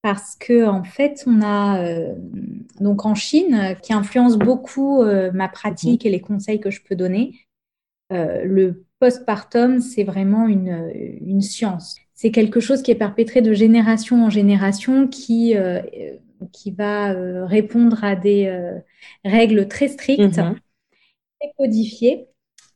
parce 0.01 0.35
que 0.35 0.65
en 0.67 0.83
fait, 0.83 1.23
on 1.27 1.41
a 1.41 1.83
euh, 1.83 2.15
donc 2.79 3.05
en 3.05 3.15
Chine 3.15 3.75
qui 3.81 3.93
influence 3.93 4.37
beaucoup 4.37 5.03
euh, 5.03 5.31
ma 5.31 5.47
pratique 5.47 6.05
et 6.05 6.09
les 6.09 6.21
conseils 6.21 6.59
que 6.59 6.71
je 6.71 6.81
peux 6.81 6.95
donner. 6.95 7.47
Euh, 8.11 8.43
le 8.43 8.85
postpartum, 8.99 9.79
c'est 9.79 10.03
vraiment 10.03 10.47
une, 10.47 10.91
une 11.21 11.41
science. 11.41 11.97
C'est 12.13 12.31
quelque 12.31 12.59
chose 12.59 12.81
qui 12.81 12.91
est 12.91 12.95
perpétré 12.95 13.41
de 13.41 13.53
génération 13.53 14.25
en 14.25 14.29
génération, 14.29 15.07
qui 15.07 15.55
qui 16.51 16.71
va 16.71 17.13
répondre 17.45 18.03
à 18.03 18.15
des 18.15 18.51
règles 19.23 19.67
très 19.67 19.87
strictes, 19.87 20.21
mm-hmm. 20.21 20.55
très 21.39 21.51
codifiées, 21.57 22.27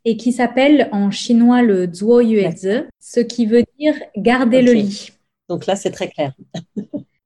et 0.04 0.18
qui 0.18 0.32
s'appelle 0.32 0.90
en 0.92 1.12
chinois 1.12 1.62
le 1.62 1.92
Zuo 1.92 2.22
Yuezi, 2.22 2.86
ce 3.00 3.20
qui 3.20 3.46
veut 3.46 3.64
dire 3.80 3.96
garder 4.18 4.64
le 4.64 4.74
lit. 4.74 5.12
Donc 5.48 5.68
là, 5.68 5.76
c'est 5.76 5.92
très 5.92 6.10
clair. 6.10 6.34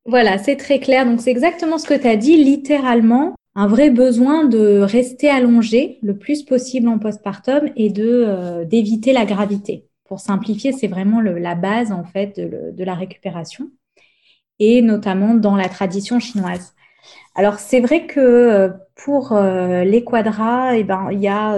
Voilà, 0.10 0.40
c'est 0.40 0.56
très 0.56 0.80
clair. 0.80 1.06
Donc, 1.06 1.22
c'est 1.22 1.30
exactement 1.30 1.78
ce 1.78 1.88
que 1.88 1.94
tu 1.94 2.08
as 2.08 2.16
dit, 2.16 2.44
littéralement, 2.44 3.36
un 3.54 3.68
vrai 3.68 3.92
besoin 3.92 4.46
de 4.46 4.80
rester 4.80 5.30
allongé 5.30 6.00
le 6.02 6.18
plus 6.18 6.42
possible 6.42 6.88
en 6.88 6.98
postpartum 6.98 7.70
et 7.76 7.92
de 7.92 8.26
euh, 8.28 8.66
d'éviter 8.66 9.14
la 9.14 9.26
gravité. 9.26 9.86
Pour 10.06 10.20
simplifier, 10.20 10.72
c'est 10.72 10.88
vraiment 10.88 11.22
la 11.22 11.54
base, 11.54 11.92
en 11.92 12.04
fait, 12.04 12.40
de, 12.40 12.84
la 12.84 12.96
récupération 12.96 13.70
et 14.58 14.82
notamment 14.82 15.36
dans 15.36 15.56
la 15.56 15.70
tradition 15.70 16.20
chinoise. 16.20 16.74
Alors, 17.36 17.60
c'est 17.60 17.80
vrai 17.80 18.08
que 18.08 18.20
euh, 18.20 18.70
pour 18.96 19.34
euh, 19.34 19.84
les 19.84 20.04
quadras, 20.04 20.76
eh 20.76 20.84
ben, 20.84 21.10
il 21.12 21.20
y 21.20 21.28
a 21.28 21.56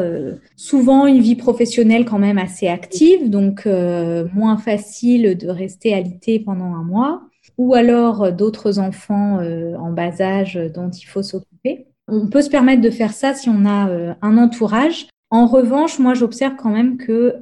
souvent 0.58 1.08
une 1.08 1.22
vie 1.22 1.38
professionnelle 1.38 2.04
quand 2.04 2.20
même 2.20 2.38
assez 2.38 2.68
active, 2.68 3.30
donc 3.30 3.66
moins 3.66 4.58
facile 4.58 5.38
de 5.38 5.48
rester 5.48 5.94
alité 5.94 6.38
pendant 6.42 6.76
un 6.76 6.84
mois 6.84 7.22
ou 7.58 7.74
alors 7.74 8.24
euh, 8.24 8.32
d'autres 8.32 8.80
enfants 8.80 9.40
euh, 9.40 9.76
en 9.76 9.92
bas 9.92 10.22
âge 10.22 10.60
dont 10.74 10.90
il 10.90 11.06
faut 11.06 11.24
s'occuper. 11.24 11.88
On 12.08 12.28
peut 12.28 12.42
se 12.42 12.50
permettre 12.50 12.82
de 12.82 12.90
faire 12.90 13.14
ça 13.14 13.34
si 13.34 13.50
on 13.50 13.66
a 13.66 13.90
euh, 13.90 14.14
un 14.22 14.38
entourage. 14.38 15.08
En 15.30 15.48
revanche, 15.48 15.98
moi, 15.98 16.14
j'observe 16.14 16.56
quand 16.58 16.72
même 16.72 16.98
que 16.98 17.38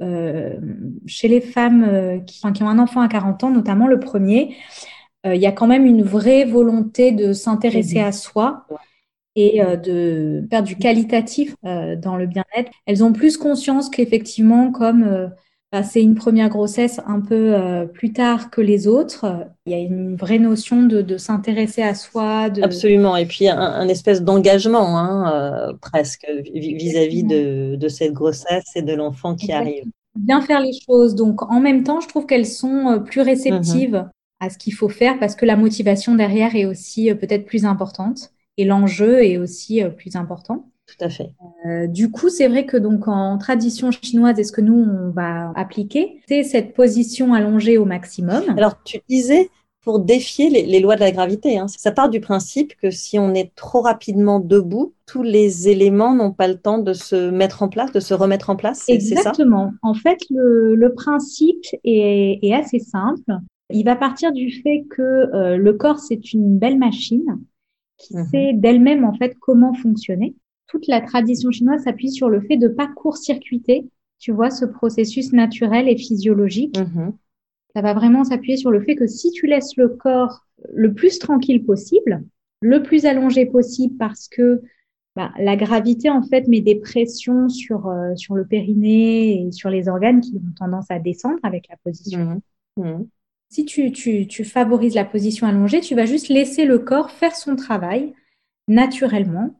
chez 1.06 1.26
les 1.26 1.40
femmes 1.40 2.22
qui, 2.24 2.40
qui, 2.52 2.62
ont 2.62 2.68
un 2.68 2.78
enfant 2.78 3.00
à 3.00 3.08
40 3.08 3.42
ans, 3.42 3.50
notamment 3.50 3.88
le 3.88 3.98
premier, 3.98 4.54
il 5.24 5.40
y 5.40 5.46
a 5.46 5.50
quand 5.50 5.66
même 5.66 5.86
une 5.86 6.04
vraie 6.04 6.44
volonté 6.44 7.10
de 7.10 7.32
s'intéresser 7.32 7.98
à 7.98 8.12
soi 8.12 8.64
et 9.34 9.60
de 9.60 10.46
faire 10.50 10.62
du 10.62 10.76
qualitatif 10.76 11.56
dans 11.64 12.16
le 12.16 12.26
bien-être. 12.28 12.70
Elles 12.86 13.02
ont 13.02 13.12
plus 13.12 13.36
conscience 13.36 13.90
qu'effectivement, 13.90 14.70
comme 14.70 15.32
bah, 15.72 15.84
c'est 15.84 16.02
une 16.02 16.16
première 16.16 16.48
grossesse 16.48 17.00
un 17.06 17.20
peu 17.20 17.54
euh, 17.54 17.86
plus 17.86 18.12
tard 18.12 18.50
que 18.50 18.60
les 18.60 18.88
autres. 18.88 19.46
Il 19.66 19.72
y 19.72 19.76
a 19.76 19.78
une 19.78 20.16
vraie 20.16 20.40
notion 20.40 20.82
de, 20.82 21.16
s'intéresser 21.16 21.82
à 21.82 21.94
soi. 21.94 22.50
De... 22.50 22.60
Absolument. 22.62 23.16
Et 23.16 23.24
puis 23.24 23.48
un, 23.48 23.86
espèce 23.86 24.22
d'engagement 24.22 24.98
hein, 24.98 25.32
euh, 25.32 25.72
presque 25.80 26.26
vis-à-vis 26.52 27.22
de, 27.22 27.88
cette 27.88 28.12
grossesse 28.12 28.72
et 28.74 28.82
de 28.82 28.94
l'enfant 28.94 29.36
qui 29.36 29.52
arrive. 29.52 29.84
Bien 30.16 30.40
faire 30.40 30.60
les 30.60 30.72
choses. 30.72 31.14
Donc 31.14 31.42
en 31.42 31.60
même 31.60 31.84
temps, 31.84 32.00
je 32.00 32.08
trouve 32.08 32.26
qu'elles 32.26 32.46
sont 32.46 32.88
euh, 32.88 32.98
plus 32.98 33.20
réceptives 33.20 33.94
mm-hmm. 33.94 34.10
à 34.40 34.50
ce 34.50 34.58
qu'il 34.58 34.74
faut 34.74 34.88
faire 34.88 35.20
parce 35.20 35.36
que 35.36 35.46
la 35.46 35.54
motivation 35.54 36.16
derrière 36.16 36.56
est 36.56 36.66
aussi 36.66 37.14
peut-être 37.14 37.46
plus 37.46 37.64
importante 37.64 38.32
et 38.56 38.64
l'enjeu 38.64 39.22
est 39.22 39.38
aussi 39.38 39.82
plus 39.96 40.16
important. 40.16 40.68
Tout 40.90 41.04
à 41.04 41.08
fait. 41.08 41.30
Euh, 41.66 41.86
du 41.86 42.10
coup, 42.10 42.28
c'est 42.28 42.48
vrai 42.48 42.66
que 42.66 42.76
donc 42.76 43.06
en 43.06 43.38
tradition 43.38 43.90
chinoise, 43.90 44.38
est-ce 44.38 44.52
que 44.52 44.60
nous 44.60 44.74
on 44.74 45.10
va 45.10 45.52
appliquer 45.54 46.20
C'est 46.28 46.42
cette 46.42 46.74
position 46.74 47.32
allongée 47.32 47.78
au 47.78 47.84
maximum. 47.84 48.42
Alors, 48.56 48.82
tu 48.82 48.98
disais 49.08 49.50
pour 49.82 50.00
défier 50.00 50.50
les, 50.50 50.80
lois 50.80 50.96
de 50.96 51.00
la 51.00 51.10
gravité. 51.10 51.58
Hein. 51.58 51.66
Ça 51.68 51.90
part 51.90 52.10
du 52.10 52.20
principe 52.20 52.74
que 52.76 52.90
si 52.90 53.18
on 53.18 53.32
est 53.32 53.54
trop 53.54 53.80
rapidement 53.80 54.38
debout, 54.38 54.92
tous 55.06 55.22
les 55.22 55.68
éléments 55.68 56.14
n'ont 56.14 56.32
pas 56.32 56.48
le 56.48 56.58
temps 56.58 56.78
de 56.78 56.92
se 56.92 57.30
mettre 57.30 57.62
en 57.62 57.68
place, 57.68 57.90
de 57.92 58.00
se 58.00 58.12
remettre 58.12 58.50
en 58.50 58.56
place. 58.56 58.84
Exactement. 58.88 59.72
en 59.82 59.94
fait, 59.94 60.18
le, 60.28 60.88
principe 60.88 61.64
est, 61.84 62.52
assez 62.52 62.78
simple. 62.78 63.38
Il 63.70 63.84
va 63.84 63.96
partir 63.96 64.32
du 64.32 64.50
fait 64.50 64.84
que 64.90 65.02
euh, 65.02 65.56
le 65.56 65.72
corps, 65.72 65.98
c'est 65.98 66.34
une 66.34 66.58
belle 66.58 66.78
machine 66.78 67.38
qui 67.96 68.16
mhm. 68.16 68.26
sait 68.26 68.52
d'elle-même 68.54 69.04
en 69.04 69.14
fait 69.14 69.36
comment 69.40 69.72
fonctionner 69.74 70.34
toute 70.70 70.86
la 70.86 71.00
tradition 71.00 71.50
chinoise 71.50 71.82
s'appuie 71.82 72.10
sur 72.10 72.28
le 72.28 72.40
fait 72.40 72.56
de 72.56 72.68
pas 72.68 72.86
court-circuiter, 72.86 73.88
tu 74.18 74.30
vois, 74.30 74.50
ce 74.50 74.64
processus 74.64 75.32
naturel 75.32 75.88
et 75.88 75.96
physiologique. 75.96 76.78
Mm-hmm. 76.78 77.12
Ça 77.74 77.82
va 77.82 77.92
vraiment 77.92 78.24
s'appuyer 78.24 78.56
sur 78.56 78.70
le 78.70 78.80
fait 78.80 78.94
que 78.94 79.06
si 79.06 79.32
tu 79.32 79.46
laisses 79.46 79.76
le 79.76 79.88
corps 79.88 80.46
le 80.72 80.94
plus 80.94 81.18
tranquille 81.18 81.64
possible, 81.64 82.22
le 82.60 82.82
plus 82.82 83.04
allongé 83.04 83.46
possible, 83.46 83.96
parce 83.96 84.28
que 84.28 84.62
bah, 85.16 85.32
la 85.40 85.56
gravité, 85.56 86.08
en 86.08 86.22
fait, 86.22 86.46
met 86.46 86.60
des 86.60 86.76
pressions 86.76 87.48
sur, 87.48 87.88
euh, 87.88 88.14
sur 88.14 88.36
le 88.36 88.46
périnée 88.46 89.46
et 89.46 89.52
sur 89.52 89.70
les 89.70 89.88
organes 89.88 90.20
qui 90.20 90.36
ont 90.36 90.54
tendance 90.56 90.90
à 90.90 91.00
descendre 91.00 91.38
avec 91.42 91.66
la 91.68 91.76
position. 91.82 92.40
Mm-hmm. 92.78 92.84
Mm-hmm. 92.84 93.06
Si 93.48 93.64
tu, 93.64 93.90
tu, 93.90 94.28
tu 94.28 94.44
favorises 94.44 94.94
la 94.94 95.04
position 95.04 95.48
allongée, 95.48 95.80
tu 95.80 95.96
vas 95.96 96.06
juste 96.06 96.28
laisser 96.28 96.64
le 96.64 96.78
corps 96.78 97.10
faire 97.10 97.34
son 97.34 97.56
travail 97.56 98.14
naturellement 98.68 99.59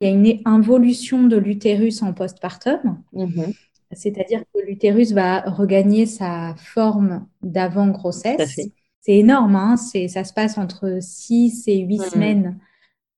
il 0.00 0.08
y 0.08 0.10
a 0.10 0.14
une 0.14 0.40
involution 0.44 1.24
de 1.24 1.36
l'utérus 1.36 2.02
en 2.02 2.12
postpartum. 2.12 3.02
Mhm. 3.12 3.52
C'est-à-dire 3.92 4.42
que 4.52 4.60
l'utérus 4.66 5.12
va 5.12 5.40
regagner 5.42 6.06
sa 6.06 6.54
forme 6.58 7.26
d'avant 7.42 7.88
grossesse. 7.88 8.60
C'est 9.00 9.14
énorme, 9.14 9.54
hein 9.54 9.76
ça 9.76 10.24
se 10.24 10.32
passe 10.32 10.58
entre 10.58 10.98
6 11.00 11.68
et 11.68 11.78
8 11.78 11.98
mhm. 11.98 12.04
semaines, 12.04 12.58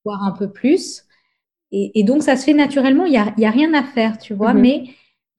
voire 0.04 0.22
un 0.22 0.32
peu 0.32 0.50
plus. 0.50 1.04
Et, 1.70 2.02
donc, 2.02 2.22
ça 2.22 2.36
se 2.36 2.44
fait 2.44 2.54
naturellement, 2.54 3.04
il 3.04 3.10
n'y 3.10 3.18
a, 3.18 3.34
y 3.36 3.44
a, 3.44 3.50
rien 3.50 3.74
à 3.74 3.82
faire, 3.82 4.16
tu 4.16 4.32
vois, 4.32 4.54
mhm. 4.54 4.60
mais 4.60 4.84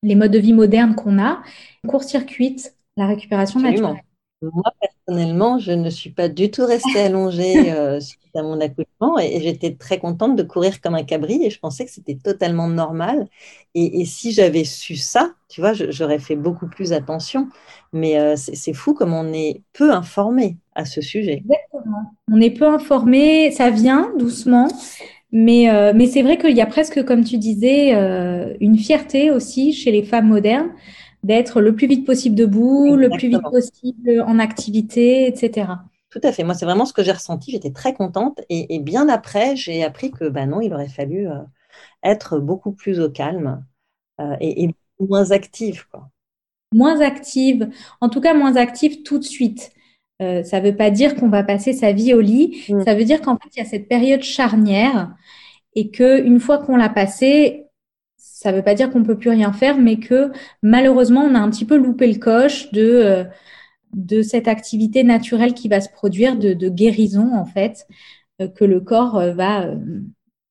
les 0.03 0.15
modes 0.15 0.31
de 0.31 0.39
vie 0.39 0.53
modernes 0.53 0.95
qu'on 0.95 1.19
a 1.19 1.41
court-circuitent 1.87 2.75
la 2.97 3.07
récupération 3.07 3.59
naturelle. 3.59 4.03
Moi, 4.41 4.63
personnellement, 4.79 5.59
je 5.59 5.73
ne 5.73 5.89
suis 5.89 6.11
pas 6.11 6.29
du 6.29 6.49
tout 6.49 6.65
restée 6.65 6.99
allongée 6.99 7.73
euh, 7.73 7.99
suite 7.99 8.33
à 8.35 8.41
mon 8.41 8.61
accouchement 8.61 9.19
et, 9.19 9.41
j'étais 9.41 9.75
très 9.75 9.99
contente 9.99 10.37
de 10.37 10.43
courir 10.43 10.79
comme 10.79 10.95
un 10.95 11.03
cabri 11.03 11.43
et 11.43 11.49
je 11.49 11.59
pensais 11.59 11.83
que 11.83 11.91
c'était 11.91 12.15
totalement 12.15 12.69
normal. 12.69 13.27
Et, 13.75 14.05
si 14.05 14.31
j'avais 14.31 14.63
su 14.63 14.95
ça, 14.95 15.33
tu 15.49 15.59
vois, 15.59 15.73
j'aurais 15.73 16.19
fait 16.19 16.37
beaucoup 16.37 16.67
plus 16.67 16.93
attention. 16.93 17.49
Mais 17.91 18.17
euh, 18.17 18.35
c'est 18.37 18.73
fou 18.73 18.93
comme 18.93 19.13
on 19.13 19.33
est 19.33 19.61
peu 19.73 19.91
informé 19.91 20.55
à 20.73 20.85
ce 20.85 21.01
sujet. 21.01 21.43
Exactement. 21.43 22.13
On 22.31 22.39
est 22.39 22.51
peu 22.51 22.67
informé, 22.67 23.51
ça 23.51 23.69
vient 23.69 24.11
doucement. 24.17 24.69
Mais, 25.31 25.69
euh, 25.69 25.91
mais 25.93 26.07
c'est 26.07 26.23
vrai 26.23 26.37
qu'il 26.37 26.55
y 26.55 26.61
a 26.61 26.65
presque, 26.65 27.03
comme 27.03 27.25
tu 27.25 27.37
disais, 27.37 27.91
une 28.61 28.77
fierté 28.77 29.31
aussi 29.31 29.73
chez 29.73 29.91
les 29.91 30.03
femmes 30.03 30.29
modernes 30.29 30.71
d'être 31.23 31.61
le 31.61 31.75
plus 31.75 31.87
vite 31.87 32.05
possible 32.05 32.35
debout, 32.35 32.95
le 32.95 33.09
plus 33.09 33.29
vite 33.29 33.41
possible 33.41 34.23
en 34.25 34.39
activité, 34.39 35.27
etc. 35.27 35.67
Tout 36.09 36.21
à 36.23 36.31
fait. 36.31 36.43
Moi, 36.43 36.55
c'est 36.55 36.65
vraiment 36.65 36.85
ce 36.85 36.93
que 36.93 37.03
j'ai 37.03 37.11
ressenti. 37.11 37.51
J'étais 37.51 37.71
très 37.71 37.93
contente. 37.93 38.41
Et, 38.49 38.79
bien 38.79 39.09
après, 39.09 39.55
j'ai 39.55 39.83
appris 39.83 40.11
que 40.11 40.27
bah 40.27 40.45
non, 40.45 40.61
il 40.61 40.73
aurait 40.73 40.87
fallu 40.87 41.29
euh, 41.29 41.39
être 42.03 42.39
beaucoup 42.39 42.71
plus 42.71 42.99
au 42.99 43.09
calme 43.09 43.63
euh, 44.19 44.35
et, 44.41 44.69
moins 44.99 45.31
active. 45.31 45.87
Quoi. 45.91 46.09
Moins 46.73 46.99
active. 47.01 47.69
En 48.01 48.09
tout 48.09 48.21
cas, 48.21 48.33
moins 48.33 48.55
active 48.55 49.03
tout 49.03 49.19
de 49.19 49.23
suite. 49.23 49.71
Euh, 50.21 50.43
ça 50.43 50.59
ne 50.59 50.65
veut 50.65 50.75
pas 50.75 50.91
dire 50.91 51.15
qu'on 51.15 51.29
va 51.29 51.43
passer 51.43 51.73
sa 51.73 51.93
vie 51.93 52.13
au 52.13 52.21
lit. 52.21 52.65
Mm. 52.69 52.83
Ça 52.83 52.95
veut 52.95 53.05
dire 53.05 53.21
qu'en 53.21 53.37
fait, 53.37 53.49
il 53.55 53.59
y 53.59 53.61
a 53.61 53.65
cette 53.65 53.87
période 53.87 54.23
charnière 54.23 55.15
et 55.75 55.91
qu'une 55.91 56.39
fois 56.39 56.57
qu'on 56.57 56.75
l'a 56.75 56.89
passée, 56.89 57.68
ça 58.39 58.53
ne 58.53 58.55
veut 58.55 58.63
pas 58.63 58.73
dire 58.73 58.89
qu'on 58.89 59.03
peut 59.03 59.17
plus 59.17 59.31
rien 59.31 59.51
faire, 59.51 59.77
mais 59.77 59.97
que 59.97 60.31
malheureusement, 60.63 61.25
on 61.25 61.35
a 61.35 61.39
un 61.39 61.49
petit 61.49 61.65
peu 61.65 61.75
loupé 61.75 62.07
le 62.07 62.19
coche 62.19 62.71
de, 62.71 63.27
euh, 64.09 64.23
cette 64.23 64.47
activité 64.47 65.03
naturelle 65.03 65.53
qui 65.53 65.67
va 65.67 65.81
se 65.81 65.89
produire, 65.89 66.37
de, 66.37 66.69
guérison 66.69 67.35
en 67.35 67.43
fait, 67.43 67.85
euh, 68.41 68.47
que 68.47 68.63
le 68.63 68.79
corps 68.79 69.17
euh, 69.17 69.33
va 69.33 69.73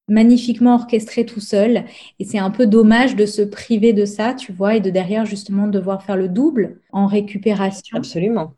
magnifiquement 0.06 0.74
orchestrer 0.74 1.24
tout 1.24 1.40
seul. 1.40 1.84
Et 2.18 2.26
c'est 2.26 2.38
un 2.38 2.50
peu 2.50 2.66
dommage 2.66 3.16
de 3.16 3.24
se 3.24 3.40
priver 3.40 3.94
de 3.94 4.04
ça, 4.04 4.34
tu 4.34 4.52
vois, 4.52 4.76
et 4.76 4.80
de 4.80 4.90
derrière 4.90 5.24
justement 5.24 5.66
devoir 5.66 6.02
faire 6.02 6.18
le 6.18 6.28
double 6.28 6.82
en 6.92 7.06
récupération. 7.06 7.96
Absolument 7.96 8.52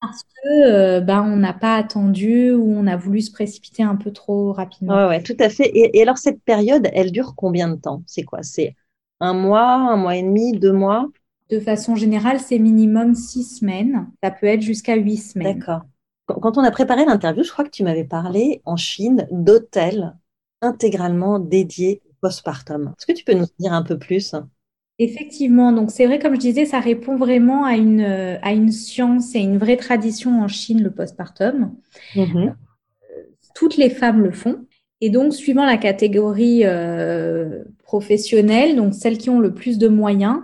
parce 0.00 0.22
que 0.22 1.00
ben, 1.00 1.22
on 1.22 1.36
n'a 1.36 1.52
pas 1.52 1.76
attendu 1.76 2.52
ou 2.52 2.72
on 2.72 2.86
a 2.86 2.96
voulu 2.96 3.20
se 3.20 3.30
précipiter 3.30 3.82
un 3.82 3.96
peu 3.96 4.12
trop 4.12 4.52
rapidement. 4.52 4.94
Oui, 4.94 5.08
ouais, 5.08 5.22
tout 5.22 5.36
à 5.38 5.48
fait. 5.48 5.70
Et, 5.74 6.02
alors, 6.02 6.18
cette 6.18 6.42
période, 6.42 6.88
elle 6.92 7.12
dure 7.12 7.34
combien 7.36 7.68
de 7.68 7.76
temps? 7.76 8.02
C'est 8.06 8.22
quoi? 8.22 8.42
C'est 8.42 8.74
un 9.20 9.34
mois, 9.34 9.74
un 9.74 9.96
mois 9.96 10.16
et 10.16 10.22
demi, 10.22 10.52
deux 10.52 10.72
mois? 10.72 11.06
De 11.50 11.60
façon 11.60 11.96
générale, 11.96 12.40
c'est 12.40 12.58
minimum 12.58 13.14
six 13.14 13.44
semaines. 13.44 14.08
Ça 14.22 14.30
peut 14.30 14.46
être 14.46 14.62
jusqu'à 14.62 14.94
huit 14.96 15.18
semaines. 15.18 15.58
D'accord. 15.58 15.82
Quand 16.26 16.56
on 16.56 16.62
a 16.62 16.70
préparé 16.70 17.04
l'interview, 17.04 17.42
je 17.42 17.50
crois 17.50 17.64
que 17.64 17.70
tu 17.70 17.82
m'avais 17.82 18.04
parlé 18.04 18.62
en 18.64 18.76
Chine 18.76 19.26
d'hôtels 19.32 20.16
intégralement 20.62 21.40
dédiés 21.40 22.02
au 22.08 22.12
postpartum. 22.20 22.94
Est-ce 22.96 23.06
que 23.06 23.12
tu 23.12 23.24
peux 23.24 23.34
nous 23.34 23.46
dire 23.58 23.72
un 23.72 23.82
peu 23.82 23.98
plus? 23.98 24.34
Effectivement, 25.02 25.72
donc 25.72 25.90
c'est 25.90 26.04
vrai, 26.04 26.18
comme 26.18 26.34
je 26.34 26.40
disais, 26.40 26.66
ça 26.66 26.78
répond 26.78 27.16
vraiment 27.16 27.64
à 27.64 27.74
une, 27.74 28.02
à 28.02 28.52
une 28.52 28.70
science 28.70 29.34
et 29.34 29.38
une 29.38 29.56
vraie 29.56 29.78
tradition 29.78 30.42
en 30.42 30.46
Chine, 30.46 30.82
le 30.82 30.90
postpartum. 30.90 31.74
Mm-hmm. 32.14 32.52
Toutes 33.54 33.78
les 33.78 33.88
femmes 33.88 34.22
le 34.22 34.30
font. 34.30 34.66
Et 35.00 35.08
donc, 35.08 35.34
suivant 35.34 35.64
la 35.64 35.78
catégorie 35.78 36.64
euh, 36.64 37.64
professionnelle, 37.84 38.76
donc 38.76 38.94
celles 38.94 39.16
qui 39.16 39.30
ont 39.30 39.40
le 39.40 39.54
plus 39.54 39.78
de 39.78 39.88
moyens, 39.88 40.40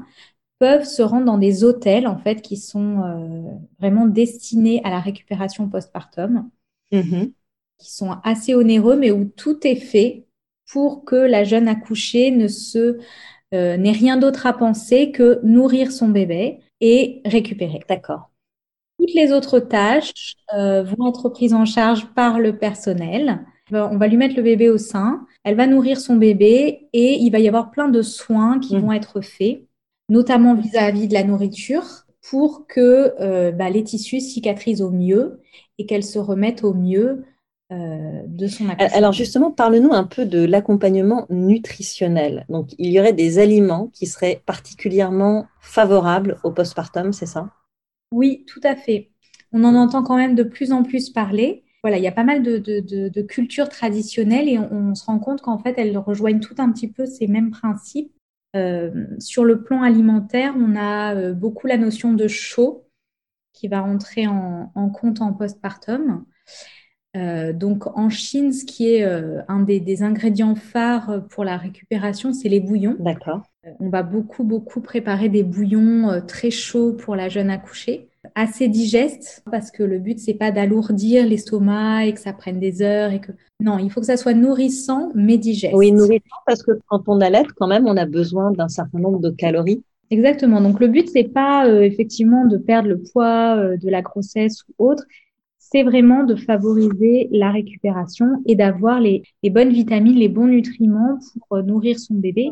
peuvent 0.58 0.86
se 0.86 1.02
rendre 1.02 1.26
dans 1.26 1.38
des 1.38 1.62
hôtels, 1.62 2.06
en 2.06 2.16
fait, 2.16 2.40
qui 2.40 2.56
sont 2.56 3.02
euh, 3.02 3.42
vraiment 3.78 4.06
destinés 4.06 4.80
à 4.84 4.90
la 4.90 5.00
récupération 5.00 5.68
postpartum, 5.68 6.48
mm-hmm. 6.92 7.32
qui 7.78 7.94
sont 7.94 8.12
assez 8.24 8.54
onéreux, 8.54 8.96
mais 8.96 9.10
où 9.10 9.26
tout 9.26 9.66
est 9.66 9.76
fait 9.76 10.24
pour 10.72 11.04
que 11.04 11.16
la 11.16 11.44
jeune 11.44 11.68
accouchée 11.68 12.30
ne 12.30 12.48
se 12.48 12.98
euh, 13.54 13.76
n'ait 13.76 13.92
rien 13.92 14.16
d'autre 14.16 14.46
à 14.46 14.52
penser 14.52 15.10
que 15.10 15.40
nourrir 15.42 15.92
son 15.92 16.08
bébé 16.08 16.60
et 16.80 17.22
récupérer. 17.24 17.80
D'accord. 17.88 18.30
Toutes 18.98 19.14
les 19.14 19.32
autres 19.32 19.60
tâches 19.60 20.34
vont 20.52 21.08
être 21.10 21.28
prises 21.28 21.52
en 21.52 21.66
charge 21.66 22.06
par 22.14 22.38
le 22.38 22.56
personnel 22.56 23.44
on 23.72 23.96
va 23.96 24.06
lui 24.06 24.16
mettre 24.16 24.36
le 24.36 24.42
bébé 24.42 24.68
au 24.68 24.78
sein, 24.78 25.26
elle 25.44 25.56
va 25.56 25.66
nourrir 25.66 25.98
son 26.00 26.16
bébé 26.16 26.88
et 26.92 27.14
il 27.14 27.30
va 27.30 27.38
y 27.38 27.48
avoir 27.48 27.70
plein 27.70 27.88
de 27.88 28.02
soins 28.02 28.60
qui 28.60 28.76
mmh. 28.76 28.80
vont 28.80 28.92
être 28.92 29.20
faits, 29.20 29.62
notamment 30.08 30.54
vis-à-vis 30.54 31.08
de 31.08 31.14
la 31.14 31.24
nourriture, 31.24 32.06
pour 32.28 32.66
que 32.66 33.14
euh, 33.20 33.52
bah, 33.52 33.70
les 33.70 33.84
tissus 33.84 34.20
cicatrisent 34.20 34.82
au 34.82 34.90
mieux 34.90 35.40
et 35.78 35.86
qu'elle 35.86 36.04
se 36.04 36.18
remette 36.18 36.64
au 36.64 36.74
mieux 36.74 37.24
euh, 37.72 38.22
de 38.26 38.46
son. 38.46 38.68
Alors 38.78 39.12
justement, 39.12 39.50
parle-nous 39.50 39.92
un 39.92 40.04
peu 40.04 40.24
de 40.24 40.44
l'accompagnement 40.44 41.26
nutritionnel. 41.30 42.46
Donc 42.48 42.70
il 42.78 42.90
y 42.90 43.00
aurait 43.00 43.12
des 43.12 43.38
aliments 43.38 43.90
qui 43.92 44.06
seraient 44.06 44.42
particulièrement 44.46 45.46
favorables 45.60 46.38
au 46.44 46.50
postpartum, 46.50 47.12
c'est 47.12 47.26
ça? 47.26 47.50
Oui, 48.12 48.44
tout 48.46 48.60
à 48.62 48.76
fait. 48.76 49.10
On 49.52 49.64
en 49.64 49.74
entend 49.74 50.02
quand 50.02 50.16
même 50.16 50.34
de 50.34 50.42
plus 50.42 50.72
en 50.72 50.82
plus 50.82 51.10
parler 51.10 51.64
voilà, 51.86 51.98
il 51.98 52.02
y 52.02 52.08
a 52.08 52.12
pas 52.12 52.24
mal 52.24 52.42
de, 52.42 53.22
cultures 53.22 53.68
traditionnelles 53.68 54.48
et 54.48 54.58
on, 54.58 54.96
se 54.96 55.04
rend 55.04 55.20
compte 55.20 55.40
qu'en 55.40 55.58
fait, 55.58 55.74
elles 55.78 55.96
rejoignent 55.96 56.40
tout 56.40 56.56
un 56.58 56.72
petit 56.72 56.90
peu 56.90 57.06
ces 57.06 57.28
mêmes 57.28 57.52
principes. 57.52 58.12
Euh, 58.56 59.06
sur 59.20 59.44
le 59.44 59.62
plan 59.62 59.82
alimentaire, 59.82 60.54
on 60.58 60.74
a 60.74 61.14
euh, 61.14 61.32
beaucoup 61.32 61.68
la 61.68 61.76
notion 61.76 62.12
de 62.12 62.26
chaud 62.26 62.88
qui 63.52 63.68
va 63.68 63.84
entrer 63.84 64.26
en, 64.26 64.90
compte 64.90 65.20
en 65.20 65.32
postpartum. 65.32 66.24
Euh, 67.16 67.52
donc 67.52 67.86
en 67.96 68.10
Chine, 68.10 68.52
ce 68.52 68.64
qui 68.64 68.88
est 68.92 69.04
un 69.48 69.60
des, 69.60 69.80
des, 69.80 70.02
ingrédients 70.02 70.54
phares 70.54 71.24
pour 71.30 71.44
la 71.44 71.56
récupération, 71.56 72.32
c'est 72.32 72.48
les 72.48 72.60
bouillons. 72.60 72.96
D'accord. 72.98 73.42
on 73.80 73.88
va 73.88 74.02
beaucoup, 74.02 74.44
beaucoup 74.44 74.80
préparer 74.80 75.28
des 75.28 75.42
bouillons 75.42 76.20
très 76.26 76.50
chauds 76.50 76.92
pour 76.92 77.16
la 77.16 77.28
jeune 77.28 77.50
accouchée 77.50 78.08
assez 78.34 78.68
digeste 78.68 79.42
parce 79.50 79.70
que 79.70 79.82
le 79.82 79.98
but 79.98 80.18
c'est 80.18 80.34
pas 80.34 80.50
d'alourdir 80.50 81.26
l'estomac 81.26 82.06
et 82.06 82.14
que 82.14 82.20
ça 82.20 82.32
prenne 82.32 82.58
des 82.58 82.82
heures 82.82 83.12
et 83.12 83.20
que 83.20 83.32
non, 83.60 83.78
il 83.78 83.90
faut 83.90 84.00
que 84.00 84.06
ça 84.06 84.16
soit 84.16 84.34
nourrissant 84.34 85.10
mais 85.14 85.38
digeste. 85.38 85.74
Oui, 85.74 85.92
nourrissant 85.92 86.36
parce 86.46 86.62
que 86.62 86.72
quand 86.88 87.02
on 87.06 87.20
allait 87.20 87.44
quand 87.56 87.66
même, 87.66 87.86
on 87.86 87.96
a 87.96 88.06
besoin 88.06 88.50
d'un 88.52 88.68
certain 88.68 88.98
nombre 88.98 89.20
de 89.20 89.30
calories. 89.30 89.82
Exactement. 90.10 90.60
Donc 90.60 90.80
le 90.80 90.88
but 90.88 91.08
c'est 91.08 91.32
pas 91.32 91.66
euh, 91.66 91.82
effectivement 91.82 92.46
de 92.46 92.56
perdre 92.56 92.88
le 92.88 93.00
poids 93.00 93.56
euh, 93.56 93.76
de 93.76 93.88
la 93.88 94.02
grossesse 94.02 94.62
ou 94.68 94.90
autre, 94.90 95.04
c'est 95.76 95.82
vraiment 95.82 96.24
de 96.24 96.36
favoriser 96.36 97.28
la 97.30 97.50
récupération 97.50 98.42
et 98.46 98.54
d'avoir 98.54 98.98
les, 98.98 99.22
les, 99.42 99.50
bonnes 99.50 99.72
vitamines, 99.72 100.16
les 100.16 100.30
bons 100.30 100.46
nutriments 100.46 101.18
pour 101.34 101.58
euh, 101.58 101.62
nourrir 101.62 101.98
son 101.98 102.14
bébé 102.14 102.50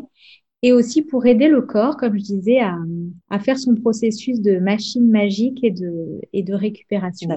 et 0.61 0.71
aussi 0.73 1.01
pour 1.01 1.25
aider 1.25 1.47
le 1.47 1.63
corps, 1.63 1.97
comme 1.97 2.19
je 2.19 2.23
disais, 2.23 2.59
à, 2.59 2.77
à 3.31 3.39
faire 3.39 3.57
son 3.57 3.73
processus 3.73 4.41
de 4.41 4.59
machine 4.59 5.09
magique 5.09 5.63
et 5.63 5.71
de, 5.71 6.21
et 6.33 6.43
de 6.43 6.53
récupération. 6.53 7.29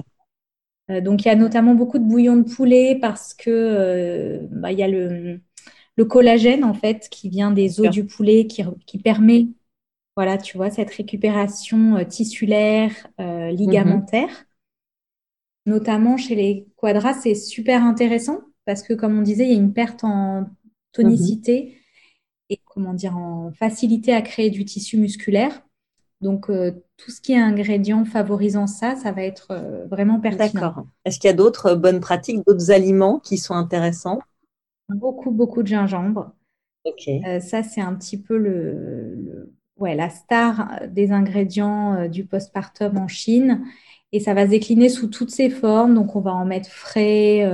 Euh, 0.91 1.01
donc, 1.01 1.25
il 1.25 1.27
y 1.27 1.31
a 1.31 1.35
notamment 1.35 1.73
beaucoup 1.73 1.97
de 1.97 2.07
bouillon 2.07 2.35
de 2.35 2.43
poulet 2.43 2.99
parce 3.01 3.33
que 3.33 3.49
euh, 3.49 4.47
bah, 4.51 4.71
il 4.71 4.77
y 4.77 4.83
a 4.83 4.87
le, 4.87 5.39
le, 5.95 6.05
collagène, 6.05 6.63
en 6.63 6.75
fait, 6.75 7.09
qui 7.09 7.29
vient 7.29 7.49
des 7.49 7.81
os 7.81 7.89
du 7.89 8.05
poulet, 8.05 8.45
qui, 8.45 8.63
qui, 8.85 8.99
permet, 8.99 9.47
voilà, 10.15 10.37
tu 10.37 10.55
vois, 10.55 10.69
cette 10.69 10.91
récupération 10.91 11.97
euh, 11.97 12.03
tissulaire, 12.03 12.91
euh, 13.19 13.49
ligamentaire. 13.49 14.45
Notamment 15.65 16.17
chez 16.17 16.35
les 16.35 16.67
quadras, 16.77 17.13
c'est 17.13 17.35
super 17.35 17.83
intéressant 17.83 18.41
parce 18.65 18.83
que, 18.83 18.93
comme 18.93 19.17
on 19.17 19.21
disait, 19.21 19.45
il 19.45 19.51
y 19.51 19.55
a 19.55 19.59
une 19.59 19.73
perte 19.73 20.03
en 20.03 20.47
tonicité 20.91 21.77
et 22.49 22.59
comment 22.65 22.93
dire 22.93 23.15
en 23.15 23.51
facilité 23.51 24.13
à 24.13 24.21
créer 24.21 24.49
du 24.49 24.65
tissu 24.65 24.97
musculaire. 24.97 25.61
Donc 26.21 26.49
euh, 26.49 26.71
tout 26.97 27.11
ce 27.11 27.21
qui 27.21 27.33
est 27.33 27.39
ingrédient 27.39 28.03
favorisant 28.03 28.67
ça, 28.67 28.95
ça 28.95 29.11
va 29.11 29.23
être 29.23 29.51
euh, 29.51 29.85
vraiment 29.87 30.19
pertinent. 30.19 30.61
D'accord. 30.61 30.85
Est-ce 31.05 31.19
qu'il 31.19 31.29
y 31.29 31.33
a 31.33 31.35
d'autres 31.35 31.67
euh, 31.67 31.75
bonnes 31.75 32.01
pratiques, 32.01 32.45
d'autres 32.45 32.71
aliments 32.71 33.19
qui 33.19 33.37
sont 33.37 33.53
intéressants? 33.53 34.19
Beaucoup, 34.89 35.31
beaucoup 35.31 35.63
de 35.63 35.67
gingembre. 35.67 36.31
Ok. 36.85 37.09
ça, 37.41 37.61
c'est 37.61 37.81
un 37.81 37.93
petit 37.93 38.19
peu 38.19 38.37
le, 38.37 39.53
ouais, 39.77 39.95
la 39.95 40.09
star 40.09 40.81
des 40.87 41.11
ingrédients 41.11 42.07
du 42.07 42.25
postpartum 42.25 42.97
en 42.97 43.07
Chine. 43.07 43.63
Et 44.11 44.19
ça 44.19 44.33
va 44.33 44.45
se 44.45 44.51
décliner 44.51 44.89
sous 44.89 45.07
toutes 45.07 45.31
ses 45.31 45.49
formes. 45.49 45.93
Donc, 45.93 46.15
on 46.15 46.21
va 46.21 46.33
en 46.33 46.45
mettre 46.45 46.69
frais, 46.69 47.45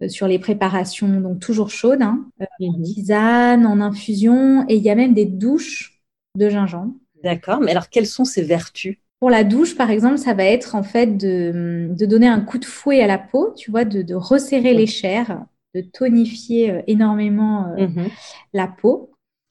euh, 0.00 0.08
sur 0.08 0.28
les 0.28 0.38
préparations, 0.38 1.20
donc 1.20 1.40
toujours 1.40 1.70
chaudes, 1.70 2.02
hein, 2.02 2.26
euh, 2.40 2.44
en 2.60 2.78
mhm. 2.78 2.82
tisane, 2.82 3.66
en 3.66 3.80
infusion, 3.80 4.64
et 4.68 4.76
il 4.76 4.82
y 4.82 4.90
a 4.90 4.94
même 4.94 5.12
des 5.12 5.24
douches 5.24 6.00
de 6.36 6.48
gingembre. 6.48 6.94
D'accord, 7.24 7.60
mais 7.60 7.72
alors 7.72 7.88
quelles 7.88 8.06
sont 8.06 8.24
ces 8.24 8.42
vertus? 8.42 8.98
Pour 9.18 9.30
la 9.30 9.42
douche, 9.42 9.76
par 9.76 9.90
exemple, 9.90 10.18
ça 10.18 10.34
va 10.34 10.44
être 10.44 10.76
en 10.76 10.84
fait 10.84 11.16
de, 11.16 11.88
de 11.90 12.06
donner 12.06 12.28
un 12.28 12.40
coup 12.40 12.58
de 12.58 12.64
fouet 12.64 13.00
à 13.00 13.08
la 13.08 13.18
peau, 13.18 13.52
tu 13.56 13.72
vois, 13.72 13.84
de, 13.84 14.02
de 14.02 14.14
resserrer 14.14 14.72
les 14.72 14.86
chairs, 14.86 15.44
de 15.74 15.80
tonifier 15.80 16.70
euh, 16.70 16.82
énormément 16.86 17.74
mhm. 17.76 18.08
la 18.52 18.68
peau. 18.68 19.10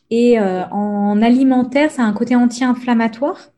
Et 0.10 0.40
en 0.40 1.22
alimentaire, 1.22 1.92
ça 1.92 2.04
a 2.04 2.06
un 2.06 2.14
côté 2.14 2.34
anti-inflammatoire. 2.34 3.52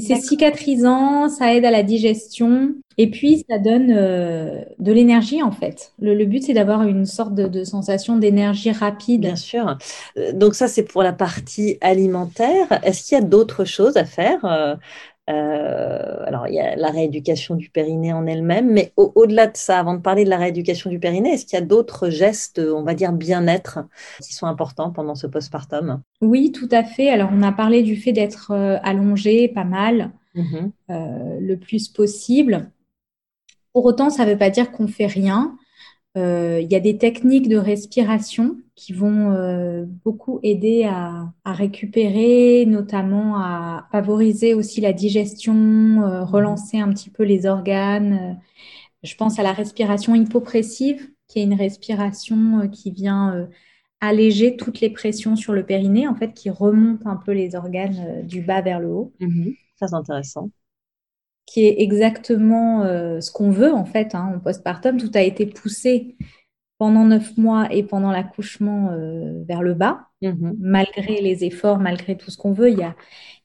C'est 0.00 0.16
cicatrisant, 0.16 1.28
ça 1.28 1.54
aide 1.54 1.64
à 1.64 1.70
la 1.70 1.82
digestion. 1.82 2.74
Et 2.98 3.10
puis, 3.10 3.44
ça 3.48 3.58
donne 3.58 3.92
euh, 3.94 4.62
de 4.78 4.92
l'énergie, 4.92 5.42
en 5.42 5.52
fait. 5.52 5.92
Le, 6.00 6.24
but, 6.24 6.42
c'est 6.42 6.54
d'avoir 6.54 6.82
une 6.82 7.06
sorte 7.06 7.34
de, 7.34 7.64
sensation 7.64 8.16
d'énergie 8.16 8.70
rapide. 8.70 9.22
Bien 9.22 9.36
sûr. 9.36 9.76
Euh, 10.16 10.32
donc, 10.32 10.54
ça, 10.54 10.68
c'est 10.68 10.84
pour 10.84 11.02
la 11.02 11.12
partie 11.12 11.78
alimentaire. 11.80 12.80
Est-ce 12.84 13.04
qu'il 13.04 13.18
y 13.18 13.20
a 13.20 13.24
d'autres 13.24 13.64
choses 13.64 13.96
à 13.96 14.04
faire 14.04 14.78
euh, 15.28 16.24
alors, 16.24 16.46
il 16.46 16.54
y 16.54 16.60
a 16.60 16.76
la 16.76 16.90
rééducation 16.90 17.56
du 17.56 17.68
périnée 17.68 18.12
en 18.12 18.26
elle-même, 18.26 18.70
mais 18.70 18.92
au-delà 18.96 19.48
de 19.48 19.56
ça, 19.56 19.78
avant 19.78 19.94
de 19.94 20.00
parler 20.00 20.24
de 20.24 20.30
la 20.30 20.38
rééducation 20.38 20.88
du 20.88 21.00
périnée, 21.00 21.32
est-ce 21.32 21.46
qu'il 21.46 21.58
y 21.58 21.62
a 21.62 21.64
d'autres 21.64 22.10
gestes, 22.10 22.60
on 22.60 22.82
va 22.82 22.94
dire 22.94 23.12
bien-être, 23.12 23.80
qui 24.22 24.34
sont 24.34 24.46
importants 24.46 24.92
pendant 24.92 25.16
ce 25.16 25.26
postpartum? 25.26 26.02
Oui, 26.20 26.52
tout 26.52 26.68
à 26.70 26.84
fait. 26.84 27.10
Alors, 27.10 27.30
on 27.32 27.42
a 27.42 27.52
parlé 27.52 27.82
du 27.82 27.96
fait 27.96 28.12
d'être 28.12 28.52
euh, 28.52 28.78
allongé 28.82 29.48
pas 29.48 29.64
mal, 29.64 30.12
mmh 30.34 30.68
euh, 30.90 31.40
le 31.40 31.56
plus 31.56 31.88
possible. 31.88 32.70
Pour 33.72 33.84
autant, 33.84 34.10
ça 34.10 34.24
ne 34.24 34.30
veut 34.30 34.38
pas 34.38 34.50
dire 34.50 34.70
qu'on 34.70 34.86
fait 34.86 35.06
rien. 35.06 35.56
Euh, 36.16 36.60
il 36.62 36.72
y 36.72 36.74
a 36.74 36.80
des 36.80 36.96
techniques 36.96 37.48
de 37.48 37.58
respiration 37.58 38.56
qui 38.74 38.92
vont 38.92 39.32
euh, 39.32 39.84
beaucoup 40.04 40.40
aider 40.42 40.84
à, 40.84 41.32
récupérer, 41.44 42.64
notamment 42.66 43.36
à 43.36 43.86
favoriser 43.92 44.54
aussi 44.54 44.80
la 44.80 44.92
digestion, 44.92 46.02
euh, 46.02 46.24
relancer 46.24 46.78
un 46.78 46.88
petit 46.90 47.10
peu 47.10 47.22
les 47.22 47.46
organes. 47.46 48.40
Je 49.02 49.14
pense 49.14 49.38
à 49.38 49.42
la 49.42 49.52
respiration 49.52 50.14
hypopressive, 50.14 51.10
qui 51.28 51.40
est 51.40 51.44
une 51.44 51.54
respiration 51.54 52.68
qui 52.68 52.90
vient 52.90 53.48
alléger 54.00 54.56
toutes 54.56 54.80
les 54.80 54.90
pressions 54.90 55.36
sur 55.36 55.52
le 55.52 55.64
périnée, 55.66 56.08
en 56.08 56.14
fait, 56.14 56.32
qui 56.32 56.50
remonte 56.50 57.06
un 57.06 57.16
peu 57.16 57.32
les 57.32 57.54
organes 57.56 58.26
du 58.26 58.40
bas 58.40 58.62
vers 58.62 58.80
le 58.80 58.88
haut. 58.88 59.12
Mmh 59.20 59.50
Très 59.78 59.92
intéressant 59.92 60.50
qui 61.46 61.64
est 61.64 61.80
exactement 61.80 62.82
euh, 62.82 63.20
ce 63.20 63.30
qu'on 63.30 63.50
veut 63.50 63.72
en 63.72 63.84
fait 63.84 64.14
hein, 64.14 64.32
en 64.34 64.40
postpartum. 64.40 64.98
Tout 64.98 65.10
a 65.14 65.22
été 65.22 65.46
poussé 65.46 66.16
pendant 66.78 67.04
neuf 67.04 67.38
mois 67.38 67.72
et 67.72 67.82
pendant 67.82 68.10
l'accouchement 68.10 68.90
euh, 68.90 69.42
vers 69.48 69.62
le 69.62 69.72
bas, 69.72 70.08
mm-hmm. 70.22 70.56
malgré 70.58 71.20
les 71.22 71.44
efforts, 71.44 71.78
malgré 71.78 72.16
tout 72.16 72.30
ce 72.30 72.36
qu'on 72.36 72.52
veut. 72.52 72.70
Il 72.70 72.78
y 72.78 72.82
a, 72.82 72.94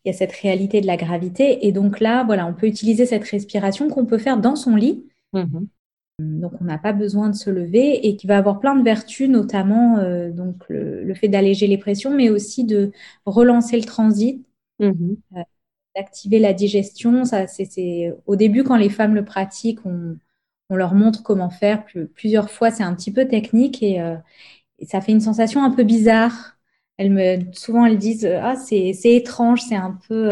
il 0.03 0.11
y 0.11 0.13
a 0.13 0.17
cette 0.17 0.33
réalité 0.33 0.81
de 0.81 0.87
la 0.87 0.97
gravité. 0.97 1.65
Et 1.65 1.71
donc 1.71 1.99
là, 1.99 2.23
voilà, 2.25 2.45
on 2.47 2.53
peut 2.53 2.67
utiliser 2.67 3.05
cette 3.05 3.23
respiration 3.23 3.87
qu'on 3.87 4.05
peut 4.05 4.17
faire 4.17 4.37
dans 4.37 4.55
son 4.55 4.75
lit. 4.75 5.05
Mm-hmm. 5.33 5.67
Donc, 6.19 6.53
on 6.59 6.65
n'a 6.65 6.77
pas 6.77 6.93
besoin 6.93 7.29
de 7.29 7.35
se 7.35 7.49
lever 7.49 8.07
et 8.07 8.15
qui 8.15 8.27
va 8.27 8.37
avoir 8.37 8.59
plein 8.59 8.75
de 8.75 8.83
vertus, 8.83 9.29
notamment 9.29 9.97
euh, 9.97 10.29
donc 10.29 10.63
le, 10.69 11.13
fait 11.15 11.29
d'alléger 11.29 11.67
les 11.67 11.77
pressions, 11.77 12.15
mais 12.15 12.29
aussi 12.29 12.63
de 12.63 12.91
relancer 13.25 13.77
le 13.77 13.85
transit. 13.85 14.45
Mm-hmm 14.79 15.15
d'activer 15.95 16.39
la 16.39 16.53
digestion. 16.53 17.25
Ça, 17.25 17.47
c'est, 17.47 18.13
au 18.25 18.35
début, 18.35 18.63
quand 18.63 18.77
les 18.77 18.89
femmes 18.89 19.15
le 19.15 19.25
pratiquent, 19.25 19.85
on, 19.85 20.17
on 20.69 20.75
leur 20.75 20.93
montre 20.93 21.23
comment 21.23 21.49
faire 21.49 21.85
plusieurs 22.15 22.49
fois. 22.49 22.71
C'est 22.71 22.83
un 22.83 22.95
petit 22.95 23.11
peu 23.11 23.27
technique 23.27 23.83
et, 23.83 24.01
ça 24.87 24.99
fait 24.99 25.11
une 25.11 25.21
sensation 25.21 25.63
un 25.63 25.69
peu 25.69 25.83
bizarre. 25.83 26.57
Elles 26.97 27.11
me, 27.11 27.39
souvent, 27.53 27.85
elles 27.85 27.99
disent 27.99 28.25
Ah, 28.25 28.55
c'est 28.55 28.95
étrange, 29.03 29.61
c'est 29.61 29.75
un 29.75 29.99
peu. 30.07 30.31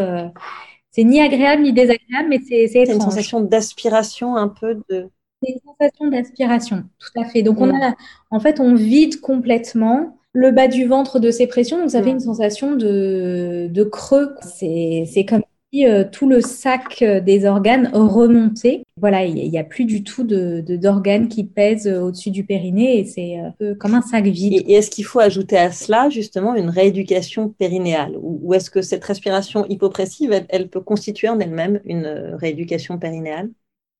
c'est 0.90 1.04
ni 1.04 1.20
agréable 1.20 1.62
ni 1.62 1.72
désagréable, 1.72 2.28
mais 2.28 2.40
c'est 2.40 2.64
étrange. 2.64 2.86
C'est 2.86 2.94
une 2.94 3.00
sensation 3.00 3.40
d'aspiration 3.40 4.36
un 4.36 4.48
peu 4.48 4.80
de. 4.88 5.08
C'est 5.42 5.52
une 5.52 5.60
sensation 5.60 6.08
d'aspiration, 6.08 6.84
tout 6.98 7.20
à 7.20 7.24
fait. 7.24 7.42
Donc, 7.42 7.60
on 7.60 7.68
mm. 7.68 7.82
a, 7.82 7.94
en 8.30 8.40
fait, 8.40 8.60
on 8.60 8.74
vide 8.74 9.20
complètement 9.20 10.19
le 10.32 10.50
bas 10.52 10.68
du 10.68 10.86
ventre 10.86 11.18
de 11.18 11.30
ces 11.30 11.46
pressions, 11.46 11.78
donc 11.78 11.90
ça 11.90 12.02
fait 12.02 12.10
une 12.10 12.20
sensation 12.20 12.76
de, 12.76 13.68
de 13.70 13.84
creux. 13.84 14.34
C'est 14.42 15.26
comme 15.28 15.42
si 15.72 15.86
euh, 15.86 16.04
tout 16.10 16.28
le 16.28 16.40
sac 16.40 17.02
euh, 17.02 17.20
des 17.20 17.46
organes 17.46 17.90
remontait. 17.92 18.84
Voilà, 18.96 19.24
il 19.24 19.50
n'y 19.50 19.58
a, 19.58 19.64
plus 19.64 19.84
du 19.84 20.02
tout 20.02 20.24
d'organes 20.24 21.28
de, 21.28 21.34
qui 21.34 21.44
pèsent 21.44 21.86
euh, 21.86 22.00
au-dessus 22.00 22.30
du 22.30 22.44
périnée 22.44 22.98
et 22.98 23.04
c'est 23.04 23.38
un 23.38 23.52
peu 23.58 23.74
comme 23.74 23.94
un 23.94 24.02
sac 24.02 24.24
vide. 24.24 24.64
Et, 24.66 24.74
est-ce 24.74 24.90
qu'il 24.90 25.04
faut 25.04 25.20
ajouter 25.20 25.56
à 25.56 25.72
cela 25.72 26.10
justement 26.10 26.54
une 26.54 26.70
rééducation 26.70 27.48
périnéale? 27.48 28.14
Ou, 28.20 28.54
est-ce 28.54 28.70
que 28.70 28.82
cette 28.82 29.04
respiration 29.04 29.66
hypopressive, 29.68 30.32
elle, 30.32 30.46
elle 30.48 30.68
peut 30.68 30.80
constituer 30.80 31.28
en 31.28 31.38
elle-même 31.38 31.80
une 31.84 32.34
rééducation 32.34 32.98
périnéale? 32.98 33.50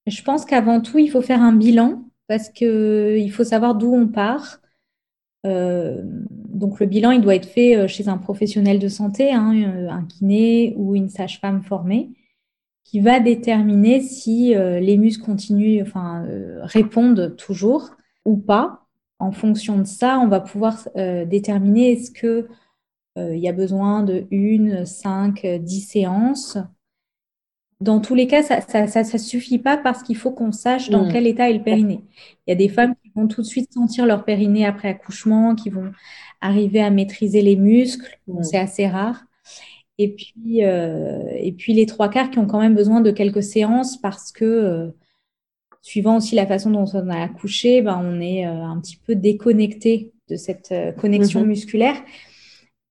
Je 0.06 0.22
pense 0.22 0.44
qu'avant 0.44 0.80
tout, 0.80 0.98
il 0.98 1.10
faut 1.10 1.22
faire 1.22 1.42
un 1.42 1.52
bilan 1.52 2.02
parce 2.26 2.48
qu'il 2.48 3.30
faut 3.32 3.44
savoir 3.44 3.74
d'où 3.74 3.94
on 3.94 4.08
part. 4.08 4.60
Euh, 5.46 6.02
donc 6.04 6.80
le 6.80 6.86
bilan, 6.86 7.12
il 7.12 7.20
doit 7.20 7.34
être 7.34 7.48
fait 7.48 7.76
euh, 7.76 7.88
chez 7.88 8.08
un 8.08 8.18
professionnel 8.18 8.78
de 8.78 8.88
santé, 8.88 9.32
hein, 9.32 9.54
euh, 9.54 9.88
un 9.88 10.04
kiné 10.04 10.74
ou 10.76 10.94
une 10.94 11.08
sage-femme 11.08 11.62
formée, 11.62 12.10
qui 12.84 13.00
va 13.00 13.20
déterminer 13.20 14.00
si 14.00 14.52
les 14.52 14.96
muscles 14.96 15.24
continuent, 15.24 15.80
enfin 15.80 16.26
répondent 16.62 17.36
toujours 17.36 17.90
ou 18.24 18.36
pas. 18.36 18.84
En 19.20 19.30
fonction 19.30 19.78
de 19.78 19.84
ça, 19.84 20.18
on 20.18 20.26
va 20.26 20.40
pouvoir 20.40 20.88
déterminer 20.96 21.92
est-ce 21.92 22.10
que 22.10 22.48
il 23.16 23.38
y 23.38 23.48
a 23.48 23.52
besoin 23.52 24.02
de 24.02 24.24
une, 24.32 24.86
cinq, 24.86 25.46
dix 25.46 25.82
séances 25.82 26.58
dans 27.80 28.00
tous 28.00 28.14
les 28.14 28.26
cas, 28.26 28.42
ça 28.42 28.82
ne 29.02 29.18
suffit 29.18 29.58
pas 29.58 29.78
parce 29.78 30.02
qu'il 30.02 30.16
faut 30.16 30.32
qu'on 30.32 30.52
sache 30.52 30.90
dans 30.90 31.06
mm. 31.06 31.12
quel 31.12 31.26
état 31.26 31.48
est 31.48 31.54
le 31.54 31.62
périnée. 31.62 32.04
Il 32.46 32.50
y 32.50 32.52
a 32.52 32.56
des 32.56 32.68
femmes 32.68 32.94
vont 33.14 33.26
tout 33.26 33.42
de 33.42 33.46
suite 33.46 33.72
sentir 33.72 34.06
leur 34.06 34.24
périnée 34.24 34.66
après 34.66 34.88
accouchement, 34.88 35.54
qui 35.54 35.70
vont 35.70 35.92
arriver 36.40 36.80
à 36.80 36.90
maîtriser 36.90 37.42
les 37.42 37.56
muscles. 37.56 38.18
C'est 38.42 38.58
assez 38.58 38.86
rare. 38.86 39.24
Et 39.98 40.14
puis, 40.14 40.64
euh, 40.64 41.20
et 41.36 41.52
puis 41.52 41.74
les 41.74 41.84
trois 41.84 42.08
quarts 42.08 42.30
qui 42.30 42.38
ont 42.38 42.46
quand 42.46 42.60
même 42.60 42.74
besoin 42.74 43.02
de 43.02 43.10
quelques 43.10 43.42
séances 43.42 44.00
parce 44.00 44.32
que, 44.32 44.46
euh, 44.46 44.88
suivant 45.82 46.16
aussi 46.16 46.34
la 46.34 46.46
façon 46.46 46.70
dont 46.70 46.86
on 46.94 47.10
a 47.10 47.22
accouché, 47.22 47.82
ben, 47.82 48.00
on 48.02 48.18
est 48.18 48.46
euh, 48.46 48.64
un 48.64 48.80
petit 48.80 48.96
peu 48.96 49.14
déconnecté 49.14 50.12
de 50.30 50.36
cette 50.36 50.72
connexion 50.98 51.42
mm-hmm. 51.42 51.48
musculaire. 51.48 51.96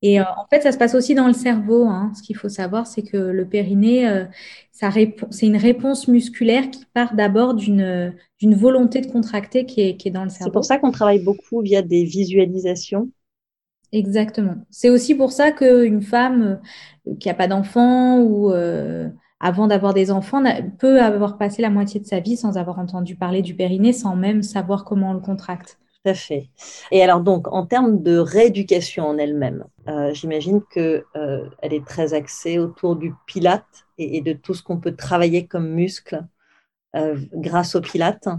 Et 0.01 0.21
en 0.21 0.45
fait, 0.49 0.61
ça 0.61 0.71
se 0.71 0.77
passe 0.77 0.95
aussi 0.95 1.13
dans 1.13 1.27
le 1.27 1.33
cerveau. 1.33 1.85
Hein. 1.85 2.13
Ce 2.15 2.23
qu'il 2.23 2.37
faut 2.37 2.47
savoir, 2.47 2.87
c'est 2.87 3.01
que 3.01 3.17
le 3.17 3.45
périnée, 3.45 4.25
c'est 4.71 5.45
une 5.45 5.57
réponse 5.57 6.07
musculaire 6.07 6.69
qui 6.71 6.85
part 6.93 7.15
d'abord 7.15 7.53
d'une 7.53 8.13
volonté 8.41 9.01
de 9.01 9.11
contracter 9.11 9.65
qui 9.65 9.81
est, 9.81 9.97
qui 9.97 10.07
est 10.07 10.11
dans 10.11 10.23
le 10.23 10.29
cerveau. 10.29 10.45
C'est 10.45 10.53
pour 10.53 10.65
ça 10.65 10.77
qu'on 10.77 10.91
travaille 10.91 11.23
beaucoup 11.23 11.61
via 11.61 11.81
des 11.81 12.05
visualisations. 12.05 13.09
Exactement. 13.91 14.55
C'est 14.69 14.89
aussi 14.89 15.15
pour 15.15 15.31
ça 15.31 15.51
qu'une 15.51 16.01
femme 16.01 16.59
euh, 17.07 17.15
qui 17.19 17.27
n'a 17.27 17.33
pas 17.33 17.47
d'enfant 17.47 18.19
ou 18.19 18.51
euh, 18.51 19.09
avant 19.39 19.67
d'avoir 19.67 19.93
des 19.93 20.11
enfants 20.11 20.43
peut 20.77 21.01
avoir 21.01 21.37
passé 21.37 21.61
la 21.61 21.69
moitié 21.69 21.99
de 21.99 22.05
sa 22.05 22.19
vie 22.19 22.37
sans 22.37 22.57
avoir 22.57 22.77
entendu 22.77 23.15
parler 23.15 23.41
du 23.41 23.55
périnée, 23.55 23.93
sans 23.93 24.15
même 24.15 24.43
savoir 24.43 24.85
comment 24.85 25.11
on 25.11 25.13
le 25.13 25.19
contracte. 25.19 25.79
Tout 26.03 26.11
à 26.11 26.13
fait. 26.13 26.47
Et 26.91 27.03
alors 27.03 27.19
donc, 27.19 27.51
en 27.51 27.65
termes 27.65 28.01
de 28.01 28.17
rééducation 28.17 29.05
en 29.05 29.17
elle-même, 29.17 29.65
euh, 29.89 30.13
j'imagine 30.13 30.61
qu'elle 30.71 31.03
euh, 31.17 31.49
est 31.61 31.85
très 31.85 32.13
axée 32.13 32.57
autour 32.57 32.95
du 32.95 33.13
pilate 33.27 33.65
et, 33.97 34.21
de 34.21 34.31
tout 34.31 34.53
ce 34.53 34.63
qu'on 34.63 34.77
peut 34.77 34.95
travailler 34.95 35.45
comme 35.45 35.67
muscle 35.67 36.25
euh, 36.95 37.17
grâce 37.33 37.75
au 37.75 37.81
pilate. 37.81 38.29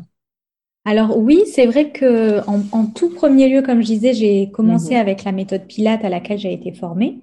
Alors 0.87 1.19
oui, 1.19 1.43
c'est 1.45 1.67
vrai 1.67 1.91
que 1.91 2.41
en, 2.49 2.87
tout 2.87 3.11
premier 3.11 3.51
lieu, 3.51 3.61
comme 3.61 3.83
je 3.83 3.89
disais, 3.89 4.15
j'ai 4.15 4.51
commencé 4.51 4.95
mhm. 4.95 5.01
avec 5.01 5.25
la 5.25 5.33
méthode 5.33 5.67
pilate 5.67 6.03
à 6.03 6.09
laquelle 6.09 6.39
j'ai 6.39 6.55
été 6.55 6.73
formée. 6.73 7.21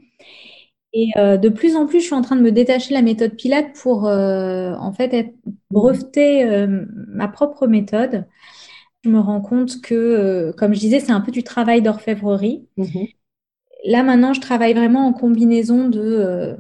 Et 0.93 1.11
de 1.15 1.49
plus 1.49 1.75
en 1.75 1.85
plus, 1.85 1.99
je 1.99 2.05
suis 2.05 2.15
en 2.15 2.21
train 2.21 2.35
de 2.35 2.41
me 2.41 2.51
détacher 2.51 2.89
de 2.89 2.93
la 2.93 3.01
méthode 3.03 3.35
pilate 3.35 3.73
pour 3.73 4.05
en 4.05 4.93
fait 4.93 5.13
être, 5.13 5.33
breveter 5.69 6.65
ma 7.07 7.27
propre 7.27 7.67
méthode 7.67 8.25
je 9.03 9.09
me 9.09 9.19
rends 9.19 9.41
compte 9.41 9.81
que, 9.81 9.95
euh, 9.95 10.51
comme 10.53 10.73
je 10.73 10.79
disais, 10.79 10.99
c'est 10.99 11.11
un 11.11 11.21
peu 11.21 11.31
du 11.31 11.43
travail 11.43 11.81
d'orfèvrerie. 11.81 12.67
Mhm. 12.77 13.07
Là, 13.85 14.03
maintenant, 14.03 14.33
je 14.33 14.41
travaille 14.41 14.73
vraiment 14.73 15.07
en 15.07 15.13
combinaison 15.13 15.87
de 15.87 16.01
euh, 16.01 16.55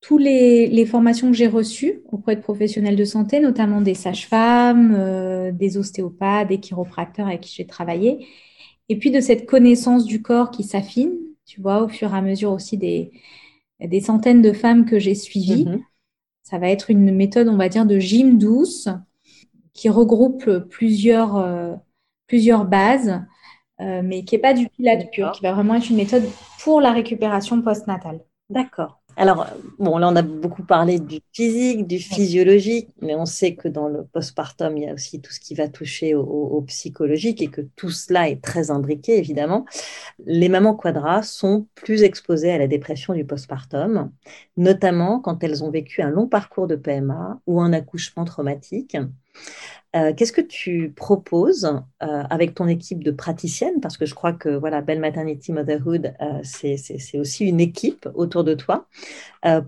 toutes 0.00 0.22
les, 0.22 0.86
formations 0.86 1.30
que 1.30 1.36
j'ai 1.36 1.46
reçues 1.46 2.02
auprès 2.10 2.36
de 2.36 2.40
professionnels 2.40 2.96
de 2.96 3.04
santé, 3.04 3.40
notamment 3.40 3.80
des 3.80 3.94
sages-femmes, 3.94 4.94
euh, 4.96 5.52
des 5.52 5.76
ostéopathes, 5.76 6.48
des 6.48 6.58
chiropracteurs 6.58 7.26
avec 7.26 7.42
qui 7.42 7.54
j'ai 7.54 7.66
travaillé, 7.66 8.26
et 8.88 8.96
puis 8.96 9.10
de 9.10 9.20
cette 9.20 9.46
connaissance 9.46 10.04
du 10.04 10.22
corps 10.22 10.50
qui 10.50 10.62
s'affine, 10.62 11.12
tu 11.44 11.60
vois, 11.60 11.82
au 11.82 11.88
fur 11.88 12.14
et 12.14 12.16
à 12.16 12.22
mesure 12.22 12.52
aussi 12.52 12.78
des, 12.78 13.12
des 13.80 14.00
centaines 14.00 14.42
de 14.42 14.52
femmes 14.52 14.84
que 14.84 14.98
j'ai 14.98 15.14
suivies. 15.14 15.66
Mhm. 15.66 15.82
Ça 16.42 16.58
va 16.58 16.68
être 16.68 16.90
une 16.90 17.14
méthode, 17.14 17.48
on 17.48 17.56
va 17.56 17.68
dire, 17.68 17.84
de 17.84 17.98
gym 17.98 18.38
douce 18.38 18.88
qui 19.80 19.88
regroupe 19.88 20.50
plusieurs 20.68 21.36
plusieurs 22.30 22.64
bases, 22.64 23.20
euh, 23.80 24.02
mais 24.04 24.22
qui 24.22 24.36
n'est 24.36 24.40
pas 24.40 24.54
du 24.54 24.68
pilate 24.68 25.10
pur, 25.10 25.32
qui 25.32 25.42
va 25.42 25.52
vraiment 25.52 25.74
être 25.74 25.90
une 25.90 25.96
méthode 25.96 26.22
pour 26.62 26.80
la 26.80 26.92
récupération 26.92 27.60
postnatale. 27.60 28.20
D'accord. 28.48 29.00
Alors, 29.16 29.48
bon, 29.80 29.98
là, 29.98 30.08
on 30.08 30.14
a 30.14 30.22
beaucoup 30.22 30.62
parlé 30.62 31.00
du 31.00 31.18
physique, 31.32 31.88
du 31.88 31.98
physiologique, 31.98 32.88
mais 33.02 33.16
on 33.16 33.26
sait 33.26 33.56
que 33.56 33.66
dans 33.66 33.88
le 33.88 34.04
postpartum, 34.04 34.76
il 34.76 34.84
y 34.84 34.88
a 34.88 34.94
aussi 34.94 35.20
tout 35.20 35.32
ce 35.32 35.40
qui 35.40 35.54
va 35.54 35.68
toucher 35.68 36.14
au, 36.14 36.62
psychologique 36.68 37.42
et 37.42 37.48
que 37.48 37.62
tout 37.74 37.90
cela 37.90 38.28
est 38.28 38.40
très 38.40 38.70
imbriqué, 38.70 39.18
évidemment. 39.18 39.64
Les 40.24 40.48
mamans 40.48 40.74
quadras 40.74 41.22
sont 41.22 41.66
plus 41.74 42.04
exposées 42.04 42.52
à 42.52 42.58
la 42.58 42.68
dépression 42.68 43.12
du 43.12 43.24
postpartum, 43.24 44.12
notamment 44.56 45.18
quand 45.18 45.42
elles 45.42 45.64
ont 45.64 45.70
vécu 45.70 46.00
un 46.00 46.10
long 46.10 46.28
parcours 46.28 46.68
de 46.68 46.76
PMA 46.76 47.40
ou 47.46 47.60
un 47.60 47.72
accouchement 47.72 48.24
traumatique. 48.24 48.96
Euh, 49.96 50.12
qu'est-ce 50.14 50.32
que 50.32 50.40
tu 50.40 50.92
proposes 50.94 51.64
euh, 51.64 52.22
avec 52.30 52.54
ton 52.54 52.68
équipe 52.68 53.02
de 53.02 53.10
praticiennes? 53.10 53.80
Parce 53.80 53.96
que 53.96 54.06
je 54.06 54.14
crois 54.14 54.32
que 54.32 54.48
voilà, 54.48 54.82
Belle 54.82 55.00
Maternity 55.00 55.52
Motherhood, 55.52 56.14
euh, 56.20 56.40
c'est 56.44 57.18
aussi 57.18 57.46
une 57.46 57.60
équipe 57.60 58.08
autour 58.14 58.44
de 58.44 58.54
toi 58.54 58.86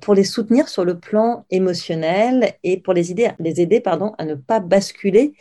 pour 0.00 0.14
les 0.14 0.24
soutenir 0.24 0.68
sur 0.68 0.84
le 0.84 0.98
plan 0.98 1.44
émotionnel 1.50 2.52
et 2.62 2.78
pour 2.78 2.92
les 2.92 3.10
aider, 3.10 3.30
les 3.38 3.60
aider 3.60 3.80
pardon, 3.80 4.12
à 4.18 4.24
ne 4.24 4.34
pas 4.34 4.60
basculer 4.60 5.34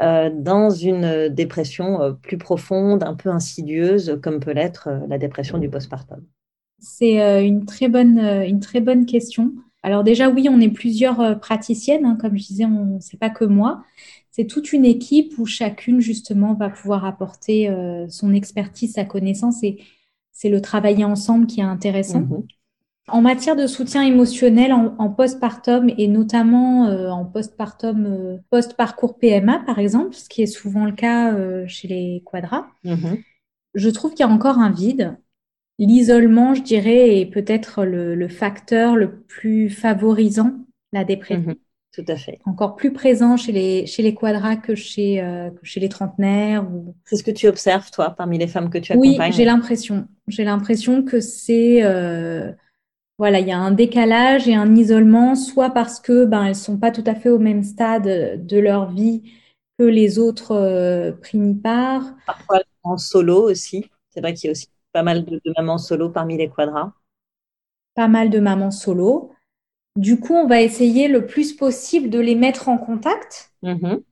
dans 0.00 0.70
une 0.70 1.28
dépression 1.28 2.16
plus 2.22 2.38
profonde, 2.38 3.04
un 3.04 3.14
peu 3.14 3.28
insidieuse, 3.28 4.18
comme 4.22 4.40
peut 4.40 4.52
l'être 4.52 4.88
la 5.08 5.18
dépression 5.18 5.58
du 5.58 5.68
postpartum. 5.68 6.24
C'est 6.78 7.46
une 7.46 7.66
très 7.66 7.86
une 7.86 8.60
très 8.60 8.80
bonne 8.80 9.06
question. 9.06 9.52
Alors 9.84 10.02
déjà, 10.02 10.28
oui, 10.28 10.48
on 10.50 10.60
est 10.60 10.70
plusieurs 10.70 11.38
praticiennes, 11.38 12.04
hein, 12.04 12.18
comme 12.20 12.36
je 12.36 12.44
disais, 12.44 12.64
on 12.64 12.98
c'est 13.00 13.18
pas 13.18 13.30
que 13.30 13.44
moi 13.44 13.84
c'est 14.34 14.46
toute 14.46 14.72
une 14.72 14.84
équipe 14.84 15.38
où 15.38 15.46
chacune, 15.46 16.00
justement, 16.00 16.54
va 16.54 16.68
pouvoir 16.68 17.04
apporter 17.04 17.70
euh, 17.70 18.08
son 18.08 18.34
expertise, 18.34 18.94
sa 18.94 19.04
connaissance 19.04 19.62
et 19.62 19.78
c'est 20.32 20.48
le 20.48 20.60
travailler 20.60 21.04
ensemble 21.04 21.46
qui 21.46 21.60
est 21.60 21.64
intéressant. 21.64 22.22
Mhm. 22.22 22.42
En 23.06 23.22
matière 23.22 23.54
de 23.54 23.68
soutien 23.68 24.02
émotionnel 24.02 24.72
en, 24.72 25.08
postpartum 25.10 25.88
et 25.98 26.08
notamment 26.08 26.88
euh, 26.88 27.10
en 27.10 27.24
postpartum, 27.24 28.06
euh, 28.06 28.38
post-parcours 28.50 29.18
PMA 29.18 29.60
par 29.60 29.78
exemple, 29.78 30.16
ce 30.16 30.28
qui 30.28 30.42
est 30.42 30.46
souvent 30.46 30.84
le 30.84 30.92
cas 30.92 31.32
chez 31.68 31.86
les 31.86 32.22
quadras, 32.24 32.66
mhm. 32.82 33.18
je 33.74 33.90
trouve 33.90 34.14
qu'il 34.14 34.26
y 34.26 34.28
a 34.28 34.32
encore 34.32 34.58
un 34.58 34.72
vide. 34.72 35.16
L'isolement, 35.78 36.54
je 36.54 36.62
dirais, 36.62 37.18
est 37.18 37.26
peut-être 37.26 37.84
le, 37.84 38.28
facteur 38.28 38.96
le 38.96 39.20
plus 39.22 39.70
favorisant 39.70 40.52
la 40.92 41.04
dépression. 41.04 41.50
Mhm. 41.50 41.56
Tout 41.94 42.04
à 42.08 42.16
fait. 42.16 42.40
Encore 42.44 42.74
plus 42.74 42.92
présent 42.92 43.36
chez 43.36 43.52
les, 43.52 43.86
chez 43.86 44.02
les 44.02 44.14
quadras 44.14 44.56
que 44.56 44.74
chez, 44.74 45.20
euh, 45.20 45.50
chez 45.62 45.78
les 45.78 45.88
trentenaires. 45.88 46.68
Ou... 46.68 46.96
C'est 47.04 47.14
ce 47.14 47.22
que 47.22 47.30
tu 47.30 47.46
observes, 47.46 47.88
toi, 47.92 48.10
parmi 48.10 48.36
les 48.36 48.48
femmes 48.48 48.68
que 48.68 48.78
tu 48.78 48.92
accompagnes? 48.92 49.30
Oui, 49.30 49.32
j'ai 49.32 49.44
l'impression. 49.44 50.08
J'ai 50.26 50.42
l'impression 50.42 51.04
que 51.04 51.20
c'est. 51.20 51.84
Euh, 51.84 52.50
voilà, 53.16 53.38
il 53.38 53.46
y 53.46 53.52
a 53.52 53.58
un 53.58 53.70
décalage 53.70 54.48
et 54.48 54.56
un 54.56 54.74
isolement, 54.74 55.36
soit 55.36 55.70
parce 55.70 56.00
que 56.00 56.24
ben, 56.24 56.46
elles 56.46 56.56
sont 56.56 56.78
pas 56.78 56.90
tout 56.90 57.04
à 57.06 57.14
fait 57.14 57.28
au 57.28 57.38
même 57.38 57.62
stade 57.62 58.44
de 58.44 58.58
leur 58.58 58.90
vie 58.90 59.22
que 59.78 59.84
les 59.84 60.18
autres 60.18 60.50
euh, 60.50 61.12
primipares. 61.12 62.16
Parfois 62.26 62.62
en 62.82 62.98
solo 62.98 63.48
aussi. 63.48 63.86
C'est 64.10 64.20
vrai 64.20 64.34
qu'il 64.34 64.46
y 64.46 64.48
a 64.48 64.52
aussi 64.52 64.68
pas 64.94 65.02
mal 65.02 65.24
de, 65.24 65.42
de 65.44 65.52
mamans 65.56 65.76
solo 65.76 66.08
parmi 66.08 66.38
les 66.38 66.48
quadras. 66.48 66.92
Pas 67.94 68.08
mal 68.08 68.30
de 68.30 68.38
mamans 68.40 68.70
solo. 68.70 69.32
Du 69.96 70.18
coup, 70.18 70.34
on 70.34 70.46
va 70.46 70.62
essayer 70.62 71.08
le 71.08 71.26
plus 71.26 71.52
possible 71.52 72.08
de 72.10 72.20
les 72.20 72.36
mettre 72.36 72.68
en 72.68 72.78
contact. 72.78 73.52
Mm-hmm. 73.62 74.02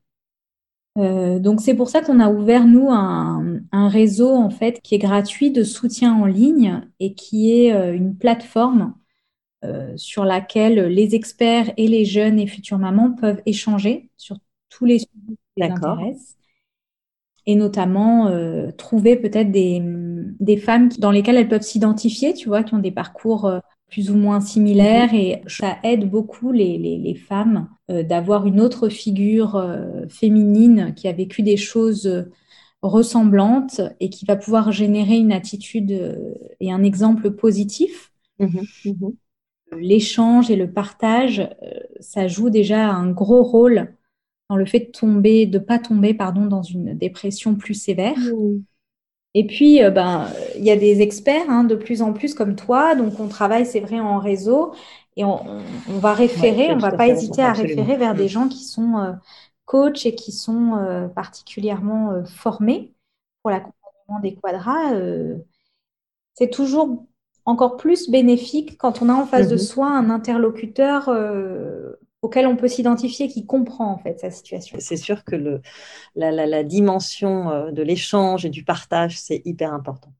Euh, 0.98 1.38
donc 1.38 1.60
c'est 1.62 1.74
pour 1.74 1.88
ça 1.88 2.02
qu'on 2.02 2.20
a 2.20 2.28
ouvert 2.30 2.66
nous 2.66 2.90
un, 2.90 3.88
réseau 3.88 4.34
en 4.34 4.50
fait 4.50 4.80
qui 4.82 4.94
est 4.94 4.98
gratuit 4.98 5.50
de 5.50 5.64
soutien 5.64 6.14
en 6.14 6.26
ligne 6.26 6.82
et 7.00 7.14
qui 7.14 7.50
est 7.50 7.72
euh, 7.72 7.94
une 7.94 8.14
plateforme 8.16 8.94
euh, 9.64 9.96
sur 9.96 10.26
laquelle 10.26 10.88
les 10.88 11.14
experts 11.14 11.72
et 11.78 11.88
les 11.88 12.04
jeunes 12.04 12.38
et 12.38 12.46
futures 12.46 12.78
mamans 12.78 13.12
peuvent 13.12 13.40
échanger 13.46 14.10
sur 14.18 14.36
tous 14.68 14.84
les 14.84 14.98
sujets 14.98 15.10
qui 15.26 15.36
les 15.56 15.70
intéressent 15.70 16.36
et 17.46 17.54
notamment 17.56 18.30
trouver 18.76 19.16
peut-être 19.16 19.50
des, 19.50 19.82
des 20.40 20.56
femmes 20.56 20.88
dans 20.98 21.10
lesquelles 21.10 21.36
elles 21.36 21.48
peuvent 21.48 21.62
s'identifier, 21.62 22.34
tu 22.34 22.48
vois, 22.48 22.62
qui 22.62 22.74
ont 22.74 22.78
des 22.78 22.90
parcours 22.92 23.50
plus 23.92 24.10
ou 24.10 24.16
moins 24.16 24.40
similaires. 24.40 25.14
Et 25.14 25.42
ça 25.46 25.76
aide 25.84 26.10
beaucoup 26.10 26.50
les, 26.50 26.78
les, 26.78 27.14
femmes 27.14 27.68
euh, 27.90 28.02
d'avoir 28.02 28.46
une 28.46 28.60
autre 28.60 28.88
figure 28.88 29.54
euh, 29.54 30.08
féminine 30.08 30.94
qui 30.96 31.06
a 31.06 31.12
vécu 31.12 31.42
des 31.42 31.58
choses 31.58 32.06
euh, 32.06 32.32
ressemblantes 32.80 33.82
et 34.00 34.08
qui 34.08 34.24
va 34.24 34.34
pouvoir 34.34 34.72
générer 34.72 35.18
une 35.18 35.30
attitude 35.30 35.92
et 36.58 36.72
un 36.72 36.82
exemple 36.82 37.30
positif. 37.30 38.12
Mmh 38.40 38.60
mmh 38.86 39.08
L'échange 39.78 40.50
et 40.50 40.56
le 40.56 40.70
partage, 40.70 41.48
ça 42.00 42.28
joue 42.28 42.50
déjà 42.50 42.90
un 42.90 43.10
gros 43.10 43.42
rôle 43.42 43.94
dans 44.52 44.56
le 44.58 44.66
fait 44.66 44.80
de 44.80 44.90
tomber, 44.90 45.46
de 45.46 45.58
pas 45.58 45.78
tomber, 45.78 46.12
pardon, 46.12 46.44
dans 46.44 46.60
une 46.60 46.92
dépression 46.92 47.54
plus 47.54 47.72
sévère. 47.72 48.18
Mmh. 48.18 48.62
Et 49.32 49.46
puis, 49.46 49.82
euh, 49.82 49.90
ben, 49.90 50.28
il 50.58 50.62
y 50.62 50.70
a 50.70 50.76
des 50.76 51.00
experts 51.00 51.48
hein, 51.48 51.64
de 51.64 51.74
plus 51.74 52.02
en 52.02 52.12
plus 52.12 52.34
comme 52.34 52.54
toi, 52.54 52.94
donc 52.94 53.18
on 53.18 53.28
travaille, 53.28 53.64
c'est 53.64 53.80
vrai, 53.80 53.98
en 53.98 54.18
réseau 54.18 54.74
et 55.16 55.24
on, 55.24 55.40
va 55.88 56.12
référer, 56.12 56.70
on 56.70 56.76
va 56.76 56.92
pas 56.92 57.08
hésiter 57.08 57.40
à 57.40 57.54
référer 57.54 57.96
vers 57.96 58.14
des 58.14 58.26
mm. 58.26 58.28
gens 58.28 58.48
qui 58.48 58.64
sont 58.64 58.98
euh, 58.98 59.12
coachs 59.64 60.04
et 60.04 60.14
qui 60.14 60.32
sont 60.32 60.76
euh, 60.76 61.08
particulièrement 61.08 62.22
formés 62.26 62.92
pour 63.40 63.52
l'accompagnement 63.52 64.20
des 64.22 64.34
quadras. 64.34 64.92
c'est 66.34 66.50
toujours 66.50 67.06
encore 67.46 67.78
plus 67.78 68.10
bénéfique 68.10 68.76
quand 68.76 69.00
on 69.00 69.08
a 69.08 69.14
en 69.14 69.24
face 69.24 69.48
de 69.48 69.56
mm-hmm. 69.56 69.66
soi 69.66 69.88
un 69.88 70.10
interlocuteur 70.10 71.08
auquel 72.22 72.46
on 72.46 72.56
peut 72.56 72.68
s'identifier, 72.68 73.28
qui 73.28 73.44
comprend 73.44 73.92
en 73.92 73.98
fait 73.98 74.20
sa 74.20 74.30
situation. 74.30 74.78
C'est 74.80 74.96
sûr 74.96 75.24
que 75.24 75.34
le, 75.34 75.60
la, 76.14 76.62
dimension 76.62 77.50
euh, 77.50 77.70
de 77.72 77.82
l'échange 77.82 78.46
et 78.46 78.50
du 78.50 78.64
partage, 78.64 79.18
c'est 79.18 79.42
hyper 79.44 79.74
important. 79.74 80.12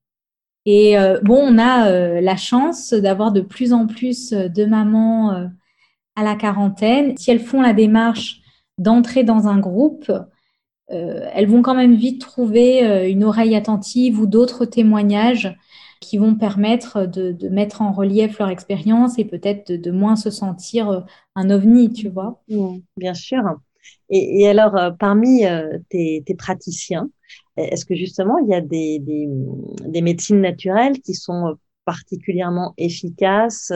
Et 0.66 0.98
euh, 0.98 1.20
bon, 1.22 1.38
on 1.40 1.58
a 1.58 1.88
euh, 1.88 2.20
la 2.20 2.36
chance 2.36 2.92
d'avoir 2.92 3.32
de 3.32 3.40
plus 3.40 3.72
en 3.72 3.86
plus 3.86 4.32
de 4.32 4.64
mamans 4.64 5.48
à 6.16 6.24
la 6.24 6.34
quarantaine. 6.34 7.16
Si 7.16 7.30
elles 7.30 7.40
font 7.40 7.62
la 7.62 7.72
démarche 7.72 8.40
d'entrer 8.78 9.22
dans 9.22 9.46
un 9.46 9.58
groupe, 9.58 10.12
elles 10.88 11.46
vont 11.46 11.62
quand 11.62 11.74
même 11.74 11.94
vite 11.94 12.20
trouver 12.20 13.10
une 13.10 13.24
oreille 13.24 13.56
attentive 13.56 14.20
ou 14.20 14.26
d'autres 14.26 14.66
témoignages 14.66 15.56
qui 16.02 16.18
vont 16.18 16.34
permettre 16.34 17.06
de, 17.06 17.48
mettre 17.48 17.80
en 17.80 17.92
relief 17.92 18.38
leur 18.38 18.50
expérience 18.50 19.18
et 19.18 19.24
peut-être 19.24 19.72
de, 19.72 19.90
moins 19.90 20.16
se 20.16 20.30
sentir 20.30 20.90
euh, 20.90 21.00
un 21.36 21.48
ovni, 21.48 21.92
tu 21.92 22.08
vois. 22.08 22.42
bien 22.96 23.14
sûr. 23.14 23.42
Et, 24.10 24.46
alors, 24.46 24.76
euh, 24.76 24.90
parmi 24.90 25.46
euh, 25.46 25.78
tes, 25.88 26.24
praticiens, 26.36 27.08
est-ce 27.56 27.84
que 27.84 27.94
justement, 27.94 28.38
il 28.38 28.48
y 28.48 28.54
a 28.54 28.60
des, 28.60 28.98
des, 28.98 30.02
médecines 30.02 30.40
naturelles 30.40 31.00
qui 31.00 31.14
sont 31.14 31.56
particulièrement 31.84 32.74
efficaces 32.76 33.72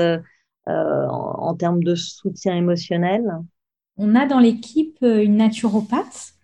en, 0.67 1.55
termes 1.55 1.83
de 1.83 1.95
soutien 1.95 2.57
émotionnel? 2.57 3.23
On 3.97 4.15
a 4.15 4.27
dans 4.27 4.41
l'équipe 4.41 4.99
une 5.03 5.37
naturopathe. 5.37 6.36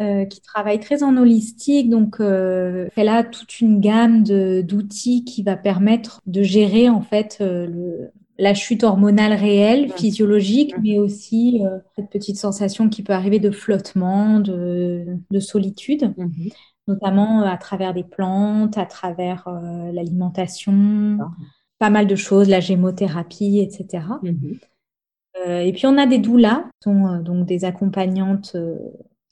Euh, 0.00 0.24
qui 0.24 0.40
travaille 0.40 0.80
très 0.80 1.02
en 1.02 1.16
holistique. 1.16 1.90
Donc, 1.90 2.20
euh, 2.20 2.88
elle 2.96 3.08
a 3.08 3.22
toute 3.24 3.60
une 3.60 3.80
gamme 3.80 4.22
d'outils 4.22 5.24
qui 5.24 5.42
va 5.42 5.56
permettre 5.56 6.22
de 6.26 6.42
gérer 6.42 6.88
en 6.88 7.02
fait 7.02 7.38
euh, 7.40 7.66
le, 7.66 8.10
la 8.38 8.54
chute 8.54 8.84
hormonale 8.84 9.34
réelle, 9.34 9.88
mhm. 9.88 9.92
physiologique, 9.92 10.76
mhm. 10.76 10.82
mais 10.82 10.98
aussi 10.98 11.62
cette 11.96 12.10
petite 12.10 12.36
sensation 12.36 12.88
qui 12.88 13.02
peut 13.02 13.12
arriver 13.12 13.38
de 13.38 13.50
flottement, 13.50 14.40
de, 14.40 15.04
de 15.30 15.40
solitude, 15.40 16.14
notamment 16.88 17.42
à 17.42 17.56
travers 17.58 17.92
des 17.92 18.04
plantes, 18.04 18.78
à 18.78 18.86
travers 18.86 19.46
l'alimentation, 19.92 21.18
pas 21.78 21.90
mal 21.90 22.06
de 22.06 22.16
choses, 22.16 22.48
la 22.48 22.60
gémothérapie, 22.60 23.60
etc. 23.60 24.04
et 25.46 25.72
puis 25.72 25.86
on 25.86 25.98
a 25.98 26.06
des 26.06 26.18
doulas, 26.18 26.64
sont 26.82 27.18
donc 27.18 27.46
des 27.46 27.66
accompagnantes 27.66 28.56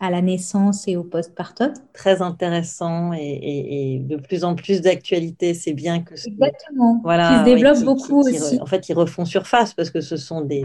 à 0.00 0.10
la 0.10 0.22
naissance 0.22 0.86
et 0.86 0.96
au 0.96 1.02
postpartum. 1.02 1.72
Très 1.92 2.22
intéressant 2.22 3.12
et, 3.12 4.00
de 4.04 4.16
plus 4.16 4.44
en 4.44 4.54
plus 4.54 4.80
d'actualité. 4.80 5.54
C'est 5.54 5.72
bien 5.72 6.02
que 6.02 6.14
Exactement. 6.14 7.00
Voilà, 7.02 7.30
qui 7.30 7.38
se 7.40 7.44
développe 7.44 7.82
beaucoup 7.84 8.20
aussi. 8.20 8.60
en 8.60 8.66
fait, 8.66 8.88
ils 8.88 8.94
refont 8.94 9.24
surface 9.24 9.74
parce 9.74 9.90
que 9.90 10.00
ce 10.00 10.16
sont 10.16 10.42
des, 10.42 10.64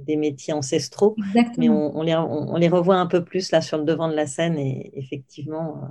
des, 0.00 0.16
métiers 0.16 0.52
ancestraux. 0.52 1.16
Exactement. 1.18 1.56
Mais 1.56 1.68
on, 1.68 2.02
les, 2.02 2.14
on, 2.14 2.56
les, 2.56 2.68
revoit 2.68 2.96
un 2.96 3.06
peu 3.06 3.24
plus 3.24 3.50
là 3.52 3.62
sur 3.62 3.78
le 3.78 3.84
devant 3.84 4.08
de 4.08 4.14
la 4.14 4.26
scène 4.26 4.58
et 4.58 4.90
effectivement. 4.94 5.78
Euh, 5.82 5.86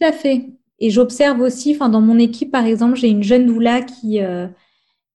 Tout 0.00 0.06
à 0.06 0.12
fait. 0.12 0.46
Et 0.78 0.88
j'observe 0.88 1.40
aussi, 1.40 1.74
enfin, 1.74 1.90
dans 1.90 2.00
mon 2.00 2.18
équipe, 2.18 2.50
par 2.50 2.64
exemple, 2.64 2.96
j'ai 2.96 3.10
une 3.10 3.22
jeune 3.22 3.44
doula 3.44 3.82
qui, 3.82 4.22
euh, 4.22 4.46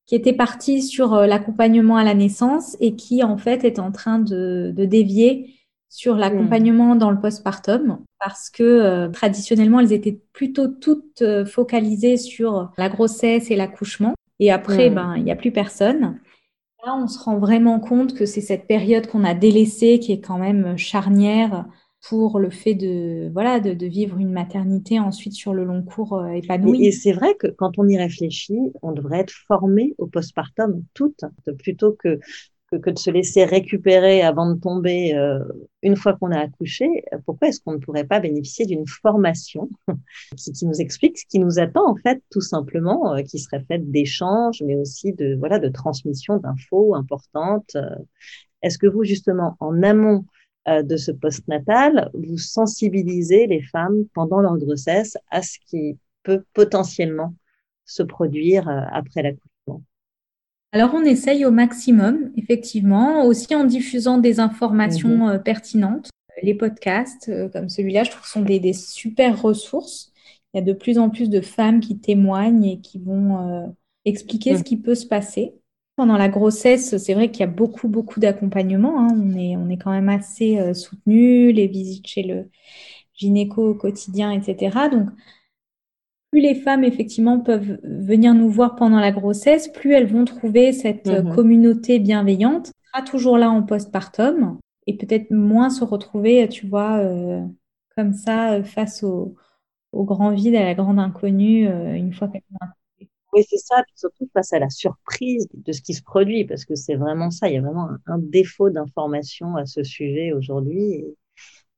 qui 0.05 0.13
était 0.13 0.33
partie 0.33 0.83
sur 0.83 1.15
euh, 1.15 1.25
l'accompagnement 1.25 1.97
à 1.97 2.03
la 2.03 2.13
naissance 2.13 2.77
et 2.79 2.95
qui, 2.95 3.23
en 3.23 3.37
fait, 3.37 3.63
est 3.63 3.79
en 3.79 3.91
train 3.91 4.19
de, 4.19 4.71
de 4.75 4.85
dévier 4.85 5.55
sur 5.95 6.15
l'accompagnement 6.15 6.97
dans 6.97 7.09
le 7.09 7.19
postpartum 7.19 7.99
parce 8.19 8.49
que 8.49 8.63
euh, 8.63 9.07
traditionnellement, 9.07 9.79
elles 9.79 9.93
étaient 9.93 10.19
plutôt 10.33 10.67
toutes 10.67 11.21
euh, 11.21 11.45
focalisées 11.45 12.17
sur 12.17 12.73
la 12.77 12.89
grossesse 12.89 13.49
et 13.49 13.55
l'accouchement. 13.55 14.13
Et 14.41 14.51
après, 14.51 14.89
ben, 14.89 15.15
il 15.15 15.23
n'y 15.23 15.31
a 15.31 15.37
plus 15.37 15.53
personne. 15.53 16.19
Là, 16.85 16.97
on 17.01 17.07
se 17.07 17.17
rend 17.17 17.37
vraiment 17.37 17.79
compte 17.79 18.13
que 18.13 18.25
c'est 18.25 18.41
cette 18.41 18.67
période 18.67 19.07
qu'on 19.07 19.23
a 19.23 19.33
délaissée 19.33 19.99
qui 19.99 20.11
est 20.11 20.19
quand 20.19 20.37
même 20.37 20.77
charnière 20.77 21.65
pour 22.09 22.39
le 22.39 22.49
fait 22.49 22.75
de 22.75 23.31
voilà 23.31 23.61
de, 23.61 23.85
vivre 23.85 24.17
une 24.17 24.31
maternité 24.31 24.99
ensuite 24.99 25.33
sur 25.33 25.53
le 25.53 25.63
long 25.63 25.81
cours 25.81 26.17
euh, 26.17 26.27
épanoui. 26.27 26.85
Et, 26.85 26.91
c'est 26.91 27.13
vrai 27.13 27.35
que 27.39 27.47
quand 27.47 27.79
on 27.79 27.87
y 27.87 27.97
réfléchit, 27.97 28.59
on 28.81 28.91
devrait 28.91 29.19
être 29.19 29.33
formé 29.47 29.95
au 29.97 30.07
postpartum 30.07 30.83
toutes 30.93 31.23
plutôt 31.57 31.93
que 31.93 32.19
que, 32.71 32.89
de 32.89 32.97
se 32.97 33.11
laisser 33.11 33.45
récupérer 33.45 34.21
avant 34.21 34.53
de 34.53 34.59
tomber 34.59 35.15
euh, 35.15 35.39
une 35.81 35.95
fois 35.95 36.13
qu'on 36.13 36.31
a 36.31 36.39
accouché, 36.39 36.87
pourquoi 37.25 37.49
est-ce 37.49 37.61
qu'on 37.61 37.73
ne 37.73 37.77
pourrait 37.77 38.05
pas 38.05 38.19
bénéficier 38.19 38.65
d'une 38.65 38.87
formation 38.87 39.69
qui, 40.37 40.65
nous 40.65 40.81
explique 40.81 41.19
ce 41.19 41.25
qui 41.25 41.39
nous 41.39 41.59
attend 41.59 41.89
en 41.89 41.95
fait, 41.95 42.21
tout 42.31 42.41
simplement, 42.41 43.13
euh, 43.13 43.21
qui 43.21 43.39
serait 43.39 43.63
faite 43.67 43.89
d'échanges, 43.91 44.63
mais 44.65 44.75
aussi 44.75 45.13
de 45.13 45.35
voilà 45.37 45.59
de 45.59 45.69
transmission 45.69 46.37
d'infos 46.37 46.95
importantes. 46.95 47.75
Euh. 47.75 47.95
Est-ce 48.61 48.77
que 48.77 48.87
vous 48.87 49.03
justement 49.03 49.55
en 49.59 49.83
amont 49.83 50.25
de 50.67 50.97
ce 50.97 51.11
postnatal, 51.11 52.09
vous 52.15 52.39
sensibilisez 52.39 53.45
les 53.45 53.61
femmes 53.61 54.05
pendant 54.15 54.39
leur 54.39 54.57
grossesse 54.57 55.15
à 55.29 55.43
ce 55.43 55.59
qui 55.67 55.99
peut 56.23 56.43
potentiellement 56.53 57.35
se 57.85 58.01
produire 58.01 58.67
après 58.67 59.21
l'accouchement? 59.21 59.54
Alors, 60.71 60.93
on 60.93 61.05
essaye 61.05 61.45
au 61.45 61.51
maximum, 61.51 62.31
effectivement, 62.35 63.25
aussi 63.25 63.55
en 63.55 63.63
diffusant 63.63 64.17
des 64.17 64.41
informations 64.41 65.27
mhm. 65.27 65.29
euh, 65.29 65.39
pertinentes. 65.39 66.09
Les 66.43 66.53
podcasts 66.53 67.29
euh, 67.29 67.47
comme 67.47 67.69
celui-là, 67.69 68.03
je 68.03 68.11
trouve, 68.11 68.25
sont 68.25 68.41
des, 68.41 68.73
super 68.73 69.41
ressources. 69.41 70.11
Il 70.53 70.57
y 70.57 70.59
a 70.59 70.63
de 70.63 70.73
plus 70.73 70.99
en 70.99 71.09
plus 71.09 71.29
de 71.29 71.39
femmes 71.39 71.79
qui 71.79 71.97
témoignent 71.97 72.65
et 72.65 72.81
qui 72.81 72.99
vont 72.99 73.39
euh, 73.39 73.67
expliquer 74.03 74.55
ce 74.55 74.59
mm. 74.59 74.63
qui 74.63 74.75
peut 74.75 74.95
se 74.95 75.05
passer. 75.05 75.53
Pendant 75.95 76.17
la 76.17 76.27
grossesse, 76.27 76.97
c'est 76.97 77.13
vrai 77.13 77.31
qu'il 77.31 77.39
y 77.39 77.43
a 77.43 77.47
beaucoup, 77.47 77.87
beaucoup 77.87 78.19
d'accompagnement. 78.19 78.99
Hein. 78.99 79.15
On, 79.15 79.37
est, 79.37 79.55
on 79.55 79.69
est 79.69 79.77
quand 79.77 79.91
même 79.91 80.09
assez 80.09 80.73
soutenu, 80.73 81.53
les 81.53 81.67
visites 81.67 82.05
chez 82.05 82.23
le 82.23 82.49
gynéco 83.13 83.69
au 83.69 83.75
quotidien, 83.75 84.31
etc. 84.31 84.89
Donc, 84.91 85.07
plus 86.31 86.41
les 86.41 86.55
femmes 86.55 86.83
effectivement 86.83 87.39
peuvent 87.39 87.79
venir 87.83 88.33
nous 88.33 88.49
voir 88.49 88.75
pendant 88.75 88.99
la 88.99 89.11
grossesse, 89.11 89.67
plus 89.69 89.93
elles 89.93 90.07
vont 90.07 90.25
trouver 90.25 90.73
cette 90.73 91.07
mhm. 91.07 91.33
communauté 91.33 91.99
bienveillante, 91.99 92.71
sera 92.93 93.05
toujours 93.05 93.37
là 93.37 93.49
en 93.49 93.63
postpartum 93.63 94.59
et 94.87 94.97
peut-être 94.97 95.31
moins 95.31 95.69
se 95.69 95.83
retrouver, 95.83 96.47
tu 96.49 96.67
vois, 96.67 96.97
euh, 96.97 97.41
comme 97.95 98.13
ça 98.13 98.53
euh, 98.53 98.63
face 98.63 99.03
au, 99.03 99.35
grand 99.93 100.31
vide, 100.31 100.55
à 100.55 100.63
la 100.65 100.75
grande 100.75 100.99
inconnue 100.99 101.67
euh, 101.67 101.93
une 101.93 102.13
fois 102.13 102.27
qu'elles 102.27 102.43
ont 102.61 102.67
oui, 103.33 103.43
c'est 103.49 103.57
ça, 103.57 103.83
surtout 103.95 104.29
face 104.33 104.53
à 104.53 104.59
la 104.59 104.69
surprise 104.69 105.49
de 105.53 105.73
ce 105.73 105.81
qui 105.81 105.93
se 105.93 106.01
produit, 106.01 106.45
parce 106.45 106.63
que 106.63 106.75
c'est 106.75 106.95
vraiment 106.95 107.31
ça, 107.31 107.49
il 107.49 107.55
y 107.55 107.57
a 107.57 107.61
vraiment 107.61 107.89
un, 108.05 108.17
défaut 108.17 108.69
d'information 108.69 109.57
à 109.57 109.65
ce 109.65 109.83
sujet 109.83 110.31
aujourd'hui. 110.31 111.03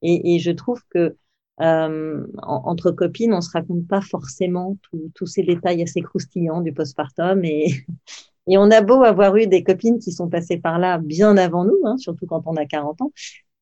et, 0.04 0.38
je 0.38 0.52
trouve 0.52 0.84
que 0.92 1.18
euh, 1.62 2.26
entre 2.44 2.92
copines, 2.92 3.34
on 3.34 3.42
se 3.42 3.52
raconte 3.52 3.88
pas 3.88 4.02
forcément 4.02 4.78
tous 5.16 5.26
ces 5.26 5.44
détails 5.44 5.82
assez 5.82 6.02
croustillants 6.02 6.62
du 6.62 6.74
postpartum 6.74 7.44
et, 7.44 7.68
et 8.48 8.58
on 8.58 8.70
a 8.72 8.82
beau 8.82 9.04
avoir 9.04 9.36
eu 9.38 9.48
des 9.48 9.64
copines 9.64 10.00
qui 10.00 10.12
sont 10.12 10.30
passées 10.30 10.58
par 10.58 10.80
là 10.80 10.98
bien 10.98 11.36
avant 11.38 11.66
nous, 11.66 11.80
hein, 11.86 11.98
surtout 11.98 12.28
quand 12.28 12.44
on 12.46 12.56
a 12.56 12.66
40 12.66 13.02
ans, 13.02 13.12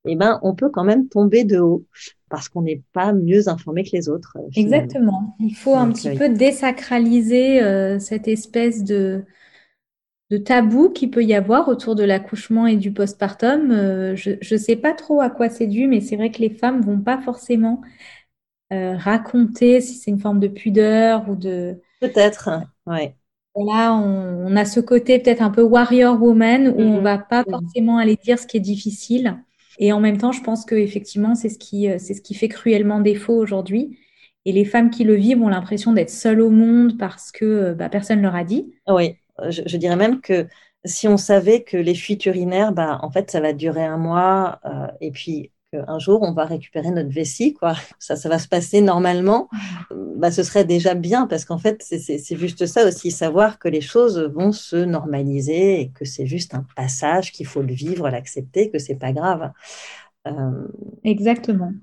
eh 0.08 0.16
ben, 0.16 0.40
on 0.44 0.54
peut 0.54 0.70
quand 0.70 0.84
même 0.84 1.08
tomber 1.08 1.46
de 1.46 1.60
haut 1.60 1.86
parce 2.30 2.50
qu'on 2.50 2.62
n'est 2.62 2.84
pas 2.94 3.14
mieux 3.14 3.48
informé 3.48 3.84
que 3.84 3.92
les 3.94 4.10
autres. 4.10 4.38
Exactement. 4.56 5.36
Il 5.40 5.56
faut 5.56 5.76
un 5.76 5.92
petit 5.92 6.12
peu 6.12 6.30
désacraliser 6.30 7.60
cette 8.00 8.28
espèce 8.28 8.84
de, 8.84 9.24
de 10.32 10.38
tabou 10.38 10.90
qu'il 10.90 11.12
peut 11.12 11.24
y 11.24 11.34
avoir 11.34 11.68
autour 11.68 11.96
de 11.96 12.04
l'accouchement 12.04 12.66
et 12.68 12.78
du 12.78 12.92
postpartum. 12.92 13.70
je 14.16 14.54
ne 14.54 14.58
sais 14.58 14.76
pas 14.76 14.94
trop 14.94 15.22
à 15.22 15.30
quoi 15.30 15.50
c'est 15.50 15.68
dû, 15.68 15.88
mais 15.88 16.02
c'est 16.02 16.16
vrai 16.16 16.32
que 16.32 16.40
les 16.40 16.50
femmes 16.50 16.82
vont 16.82 17.00
pas 17.00 17.20
forcément 17.20 17.82
raconter 18.72 19.82
si 19.82 19.94
c'est 19.96 20.12
une 20.12 20.20
forme 20.20 20.40
de 20.40 20.48
pudeur 20.48 21.30
ou 21.30 21.36
de... 21.36 21.80
Peut-être, 22.02 22.50
ouais. 22.88 23.16
Voilà, 23.56 23.94
on, 23.94 24.54
a 24.58 24.66
ce 24.66 24.82
côté 24.82 25.18
peut-être 25.18 25.42
un 25.42 25.50
peu 25.50 25.62
warrior 25.62 26.22
woman 26.22 26.68
où 26.68 26.82
on 26.82 26.98
mhm. 26.98 27.04
va 27.04 27.18
pas 27.18 27.44
mhm. 27.48 27.52
forcément 27.52 27.98
aller 27.98 28.18
dire 28.18 28.38
ce 28.38 28.46
qui 28.46 28.58
est 28.58 28.62
difficile. 28.62 29.38
Et 29.80 29.94
en 29.94 30.02
même 30.02 30.18
temps, 30.18 30.34
je 30.34 30.42
pense 30.42 30.66
que 30.66 30.76
effectivement, 30.76 31.36
c'est 31.36 31.50
ce 31.50 31.58
qui, 31.58 31.90
euh, 31.90 31.96
c'est 31.98 32.14
ce 32.14 32.22
qui 32.22 32.34
fait 32.34 32.50
cruellement 32.50 33.00
défaut 33.00 33.36
aujourd'hui. 33.36 33.98
Et 34.44 34.52
les 34.52 34.66
femmes 34.66 34.90
qui 34.90 35.06
le 35.06 35.16
vivent 35.16 35.42
ont 35.42 35.48
l'impression 35.48 35.94
d'être 35.94 36.10
seules 36.10 36.42
au 36.42 36.50
monde 36.50 36.98
parce 36.98 37.32
que 37.32 37.46
euh, 37.46 37.74
bah, 37.74 37.88
personne 37.88 38.22
leur 38.22 38.36
a 38.36 38.44
dit. 38.44 38.74
Oui, 38.88 39.16
je, 39.50 39.78
dirais 39.78 39.95
même 39.95 40.21
que 40.21 40.48
si 40.86 41.08
on 41.08 41.17
savait 41.17 41.63
que 41.63 41.78
les 41.78 41.95
fuites 41.95 42.26
urinaires, 42.26 42.71
bah, 42.74 43.00
en 43.02 43.12
fait, 43.12 43.32
ça 43.32 43.41
va 43.41 43.54
durer 43.54 43.84
un 43.84 43.98
mois, 43.98 44.60
euh, 44.65 44.88
et 45.02 45.12
puis 45.12 45.52
un 45.88 46.00
jour 46.00 46.21
on 46.21 46.34
va 46.34 46.45
récupérer 46.45 46.91
notre 46.91 47.10
vessie, 47.10 47.54
quoi. 47.54 47.74
Ça, 48.00 48.15
ça 48.15 48.30
va 48.30 48.39
se 48.39 48.48
passer 48.48 48.82
normalement. 48.82 49.50
Bah, 49.91 50.32
ce 50.32 50.43
serait 50.43 50.65
déjà 50.65 50.93
bien 50.93 51.28
parce 51.28 51.45
qu'en 51.45 51.58
fait, 51.58 51.84
c'est 51.84 52.38
juste 52.38 52.65
ça 52.65 52.88
aussi, 52.88 53.12
savoir 53.12 53.60
que 53.60 53.67
les 53.67 53.82
choses 53.82 54.19
vont 54.19 54.52
se 54.52 54.78
normaliser 54.78 55.82
et 55.82 55.89
que 55.89 56.06
c'est 56.06 56.26
juste 56.26 56.54
un 56.54 56.65
passage, 56.76 57.32
qu'il 57.32 57.45
faut 57.45 57.62
le 57.62 57.74
vivre, 57.74 58.10
l'accepter, 58.10 58.69
que 58.69 58.80
c'est 58.80 58.95
pas 58.95 59.12
grave. 59.12 59.52
Euh, 60.28 60.67
Exactement. 61.04 61.74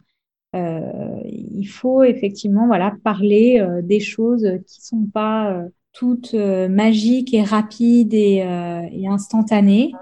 Euh, 0.54 1.20
il 1.24 1.64
faut 1.64 2.02
effectivement 2.02 2.66
voilà 2.66 2.94
parler 3.02 3.58
euh, 3.58 3.80
des 3.80 4.00
choses 4.00 4.46
qui 4.66 4.82
sont 4.82 5.06
pas 5.06 5.64
toutes 5.92 6.34
magiques 6.34 7.34
et 7.34 7.42
rapides 7.42 8.14
et, 8.14 8.44
et 8.92 9.08
instantanées 9.08 9.92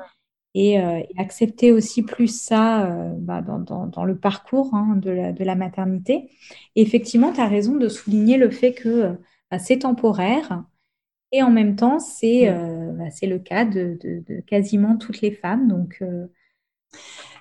et, 0.54 0.80
euh, 0.80 0.98
et, 0.98 1.14
accepter 1.18 1.72
aussi 1.72 2.02
plus 2.02 2.28
ça 2.28 2.86
euh, 2.86 3.12
bah, 3.16 3.42
dans, 3.42 3.58
dans, 3.58 3.86
dans, 3.86 4.04
le 4.04 4.18
parcours 4.18 4.74
hein, 4.74 4.96
de, 4.96 5.10
la, 5.10 5.32
de, 5.32 5.44
la, 5.44 5.54
maternité. 5.54 6.30
Et 6.76 6.82
effectivement, 6.82 7.32
tu 7.32 7.40
as 7.40 7.48
raison 7.48 7.76
de 7.76 7.88
souligner 7.88 8.36
le 8.36 8.50
fait 8.50 8.74
que 8.74 9.16
bah, 9.50 9.58
c'est 9.58 9.80
temporaire 9.80 10.64
et 11.32 11.42
en 11.42 11.50
même 11.50 11.76
temps, 11.76 12.00
c'est 12.00 12.48
euh, 12.48 12.92
bah, 12.92 13.04
le 13.22 13.38
cas 13.38 13.64
de, 13.64 13.96
de, 14.02 14.24
de, 14.26 14.40
quasiment 14.40 14.96
toutes 14.96 15.20
les 15.20 15.30
femmes. 15.30 15.68
Donc, 15.68 15.98
euh, 16.02 16.26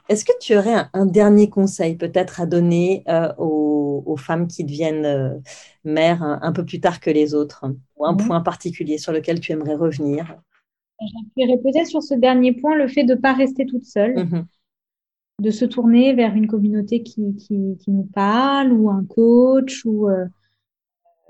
est-ce 0.09 0.25
que 0.25 0.37
tu 0.41 0.57
aurais 0.57 0.73
un, 0.73 0.89
un 0.93 1.05
dernier 1.05 1.49
conseil 1.49 1.95
peut-être 1.95 2.41
à 2.41 2.45
donner 2.45 3.03
euh, 3.07 3.31
aux, 3.37 4.03
aux, 4.05 4.17
femmes 4.17 4.47
qui 4.47 4.63
deviennent 4.63 5.41
mères 5.83 6.23
un, 6.23 6.39
un, 6.41 6.51
peu 6.51 6.65
plus 6.65 6.79
tard 6.81 6.99
que 6.99 7.09
les 7.09 7.33
autres 7.33 7.65
ou 7.95 8.05
un 8.05 8.15
point 8.15 8.41
particulier 8.41 8.97
sur 8.97 9.13
lequel 9.13 9.39
tu 9.39 9.51
aimerais 9.51 9.75
revenir? 9.75 10.35
J'appuierais 11.01 11.57
peut-être 11.59 11.87
sur 11.87 12.03
ce 12.03 12.13
dernier 12.13 12.53
point, 12.53 12.75
le 12.75 12.87
fait 12.87 13.03
de 13.03 13.13
ne 13.13 13.19
pas 13.19 13.33
rester 13.33 13.65
toute 13.65 13.85
seule, 13.85 14.17
mhm. 14.17 14.45
de 15.41 15.49
se 15.49 15.65
tourner 15.65 16.13
vers 16.13 16.35
une 16.35 16.47
communauté 16.47 17.03
qui, 17.03 17.35
qui, 17.35 17.77
qui, 17.79 17.91
nous 17.91 18.09
parle, 18.13 18.73
ou 18.73 18.89
un 18.89 19.05
coach, 19.05 19.85
ou 19.85 20.09
euh, 20.09 20.25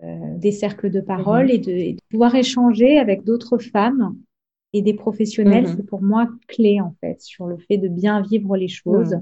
euh, 0.04 0.38
des 0.38 0.52
cercles 0.52 0.90
de 0.90 1.02
parole, 1.02 1.46
mhm. 1.46 1.52
et, 1.52 1.94
de, 1.94 2.00
pouvoir 2.10 2.34
échanger 2.36 2.98
avec 2.98 3.24
d'autres 3.24 3.60
femmes 3.60 4.16
et 4.74 4.82
des 4.82 4.94
professionnels. 4.94 5.68
Mhm. 5.68 5.76
C'est 5.78 5.86
pour 5.86 6.02
moi 6.02 6.28
clé, 6.48 6.82
en 6.82 6.96
fait, 7.02 7.22
sur 7.22 7.48
le 7.48 7.58
fait 7.58 7.78
de 7.78 7.88
bien 7.88 8.22
vivre 8.22 8.58
les 8.58 8.68
choses. 8.68 9.18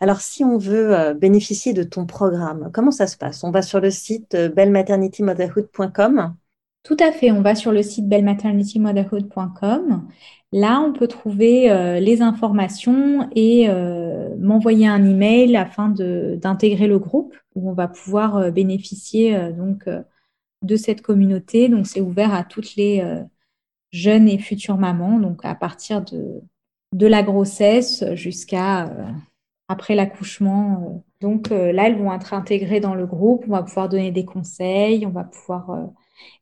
Alors, 0.00 0.20
si 0.20 0.44
on 0.44 0.56
veut 0.56 0.96
euh, 0.96 1.14
bénéficier 1.14 1.72
de 1.72 1.82
ton 1.82 2.06
programme, 2.06 2.70
comment 2.72 2.92
ça 2.92 3.06
se 3.06 3.16
passe? 3.16 3.42
On 3.42 3.50
va 3.50 3.62
sur 3.62 3.80
le 3.80 3.90
site 3.90 4.36
bellmaternitymotherhood.com 4.54 6.34
tout 6.88 6.96
à 7.00 7.12
fait. 7.12 7.30
On 7.32 7.42
va 7.42 7.54
sur 7.54 7.70
le 7.70 7.82
site 7.82 8.08
belmaternitymotherhood.com. 8.08 10.08
Là, 10.52 10.80
on 10.80 10.94
peut 10.94 11.08
trouver 11.08 11.70
euh, 11.70 12.00
les 12.00 12.22
informations 12.22 13.28
et 13.34 13.68
euh, 13.68 14.34
m'envoyer 14.38 14.88
un 14.88 15.04
email 15.04 15.54
afin 15.56 15.90
d'intégrer 15.90 16.86
le 16.86 16.98
groupe 16.98 17.36
où 17.54 17.68
on 17.68 17.74
va 17.74 17.88
pouvoir 17.88 18.36
euh, 18.36 18.50
bénéficier 18.50 19.36
donc 19.52 19.86
de 20.62 20.76
cette 20.76 21.02
communauté. 21.02 21.68
Donc, 21.68 21.86
c'est 21.86 22.00
ouvert 22.00 22.32
à 22.32 22.44
toutes 22.44 22.76
les 22.76 23.04
jeunes 23.90 24.28
et 24.28 24.38
futures 24.38 24.78
mamans, 24.78 25.18
donc 25.18 25.44
à 25.44 25.54
partir 25.54 26.02
de, 26.02 26.40
de 26.94 27.06
la 27.06 27.22
grossesse 27.22 28.04
jusqu'à 28.14 28.92
après 29.68 29.94
l'accouchement. 29.94 31.04
Donc 31.20 31.50
là, 31.50 31.86
elles 31.86 31.98
vont 31.98 32.12
être 32.12 32.32
intégrées 32.32 32.80
dans 32.80 32.94
le 32.94 33.06
groupe. 33.06 33.44
On 33.46 33.52
va 33.52 33.62
pouvoir 33.62 33.88
donner 33.88 34.10
des 34.10 34.24
conseils, 34.24 35.04
on 35.04 35.10
va 35.10 35.24
pouvoir 35.24 35.90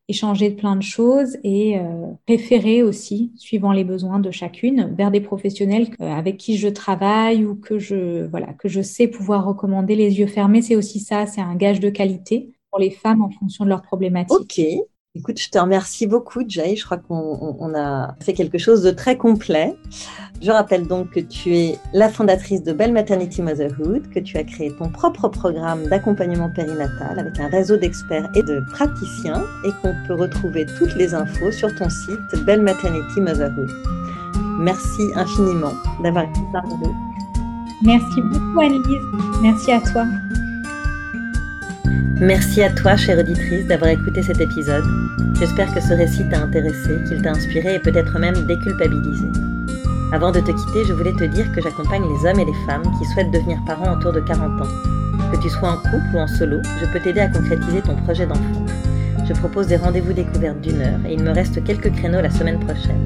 échanger 0.08 0.50
de 0.50 0.54
plein 0.54 0.76
de 0.76 0.82
choses 0.82 1.36
et 1.42 1.78
euh, 1.78 2.06
préférer 2.26 2.82
aussi, 2.82 3.32
suivant 3.36 3.72
les 3.72 3.84
besoins 3.84 4.18
de 4.18 4.30
chacune, 4.30 4.94
vers 4.96 5.10
des 5.10 5.20
professionnels 5.20 5.88
euh, 6.00 6.10
avec 6.10 6.36
qui 6.36 6.56
je 6.56 6.68
travaille 6.68 7.44
ou 7.44 7.56
que 7.56 7.78
je, 7.78 8.26
voilà, 8.26 8.52
que 8.54 8.68
je 8.68 8.80
sais 8.82 9.08
pouvoir 9.08 9.44
recommander 9.44 9.96
les 9.96 10.18
yeux 10.18 10.26
fermés. 10.26 10.62
C'est 10.62 10.76
aussi 10.76 11.00
ça, 11.00 11.26
c'est 11.26 11.40
un 11.40 11.56
gage 11.56 11.80
de 11.80 11.90
qualité 11.90 12.52
pour 12.70 12.78
les 12.78 12.90
femmes 12.90 13.22
en 13.22 13.30
fonction 13.30 13.64
de 13.64 13.70
leurs 13.70 13.82
problématiques. 13.82 14.38
Ok. 14.38 14.60
Écoute, 15.18 15.40
je 15.40 15.48
te 15.48 15.58
remercie 15.58 16.06
beaucoup, 16.06 16.42
Jay. 16.46 16.76
Je 16.76 16.84
crois 16.84 16.98
qu'on 16.98 17.74
a 17.74 18.14
fait 18.20 18.34
quelque 18.34 18.58
chose 18.58 18.82
de 18.82 18.90
très 18.90 19.16
complet. 19.16 19.74
Je 20.42 20.50
rappelle 20.50 20.86
donc 20.86 21.10
que 21.10 21.20
tu 21.20 21.56
es 21.56 21.78
la 21.94 22.10
fondatrice 22.10 22.62
de 22.62 22.74
Belle 22.74 22.92
Maternity 22.92 23.40
Motherhood, 23.40 24.10
que 24.10 24.20
tu 24.20 24.36
as 24.36 24.44
créé 24.44 24.70
ton 24.78 24.90
propre 24.90 25.28
programme 25.28 25.86
d'accompagnement 25.86 26.50
périnatal 26.50 27.18
avec 27.18 27.40
un 27.40 27.48
réseau 27.48 27.78
d'experts 27.78 28.28
et 28.34 28.42
de 28.42 28.60
praticiens 28.72 29.42
et 29.64 29.70
qu'on 29.80 29.94
peut 30.06 30.14
retrouver 30.14 30.66
toutes 30.78 30.94
les 30.96 31.14
infos 31.14 31.50
sur 31.50 31.74
ton 31.76 31.88
site 31.88 32.44
Belle 32.44 32.60
Maternity 32.60 33.18
Motherhood. 33.18 33.70
Merci 34.58 35.02
infiniment 35.14 35.72
d'avoir 36.02 36.24
été 36.24 36.40
parmi 36.52 36.74
nous. 36.74 36.94
Merci 37.84 38.20
beaucoup, 38.20 38.60
Annelise. 38.60 39.40
Merci 39.40 39.72
à 39.72 39.80
toi. 39.80 40.04
Merci 42.20 42.62
à 42.62 42.70
toi, 42.70 42.96
chère 42.96 43.18
auditrice, 43.18 43.66
d'avoir 43.66 43.90
écouté 43.90 44.22
cet 44.22 44.40
épisode. 44.40 44.84
J'espère 45.38 45.72
que 45.74 45.80
ce 45.80 45.92
récit 45.92 46.28
t'a 46.30 46.40
intéressé, 46.40 46.96
qu'il 47.06 47.20
t'a 47.20 47.32
inspiré 47.32 47.74
et 47.74 47.78
peut-être 47.78 48.18
même 48.18 48.46
déculpabilisé. 48.46 49.26
Avant 50.12 50.30
de 50.30 50.40
te 50.40 50.50
quitter, 50.50 50.84
je 50.86 50.92
voulais 50.92 51.12
te 51.12 51.24
dire 51.24 51.50
que 51.52 51.60
j'accompagne 51.60 52.02
les 52.02 52.28
hommes 52.28 52.40
et 52.40 52.44
les 52.44 52.66
femmes 52.66 52.84
qui 52.98 53.04
souhaitent 53.12 53.32
devenir 53.32 53.58
parents 53.66 53.96
autour 53.96 54.12
de 54.12 54.20
40 54.20 54.62
ans. 54.62 54.68
Que 55.32 55.42
tu 55.42 55.50
sois 55.50 55.70
en 55.70 55.76
couple 55.76 56.14
ou 56.14 56.18
en 56.18 56.26
solo, 56.26 56.58
je 56.80 56.86
peux 56.86 57.00
t'aider 57.00 57.20
à 57.20 57.28
concrétiser 57.28 57.82
ton 57.82 57.96
projet 57.96 58.26
d'enfant. 58.26 58.64
Je 59.28 59.32
propose 59.34 59.66
des 59.66 59.76
rendez-vous 59.76 60.12
découvertes 60.12 60.60
d'une 60.60 60.80
heure 60.80 61.00
et 61.06 61.14
il 61.14 61.22
me 61.22 61.32
reste 61.32 61.62
quelques 61.64 61.92
créneaux 61.92 62.20
la 62.20 62.30
semaine 62.30 62.60
prochaine. 62.60 63.00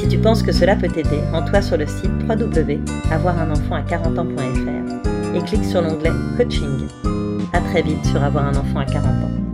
Si 0.00 0.08
tu 0.08 0.18
penses 0.18 0.42
que 0.42 0.52
cela 0.52 0.76
peut 0.76 0.88
t'aider, 0.88 1.20
rends-toi 1.32 1.62
sur 1.62 1.76
le 1.76 1.86
site 1.86 2.10
www.avoirunenfant 2.28 3.74
à 3.76 3.82
40ans.fr 3.82 5.36
et 5.36 5.40
clique 5.44 5.64
sur 5.64 5.82
l'onglet 5.82 6.10
Coaching. 6.36 7.15
Très 7.64 7.82
vite 7.82 8.04
sur 8.04 8.22
Avoir 8.22 8.44
un 8.44 8.56
enfant 8.56 8.80
à 8.80 8.84
40 8.84 9.06
ans. 9.06 9.45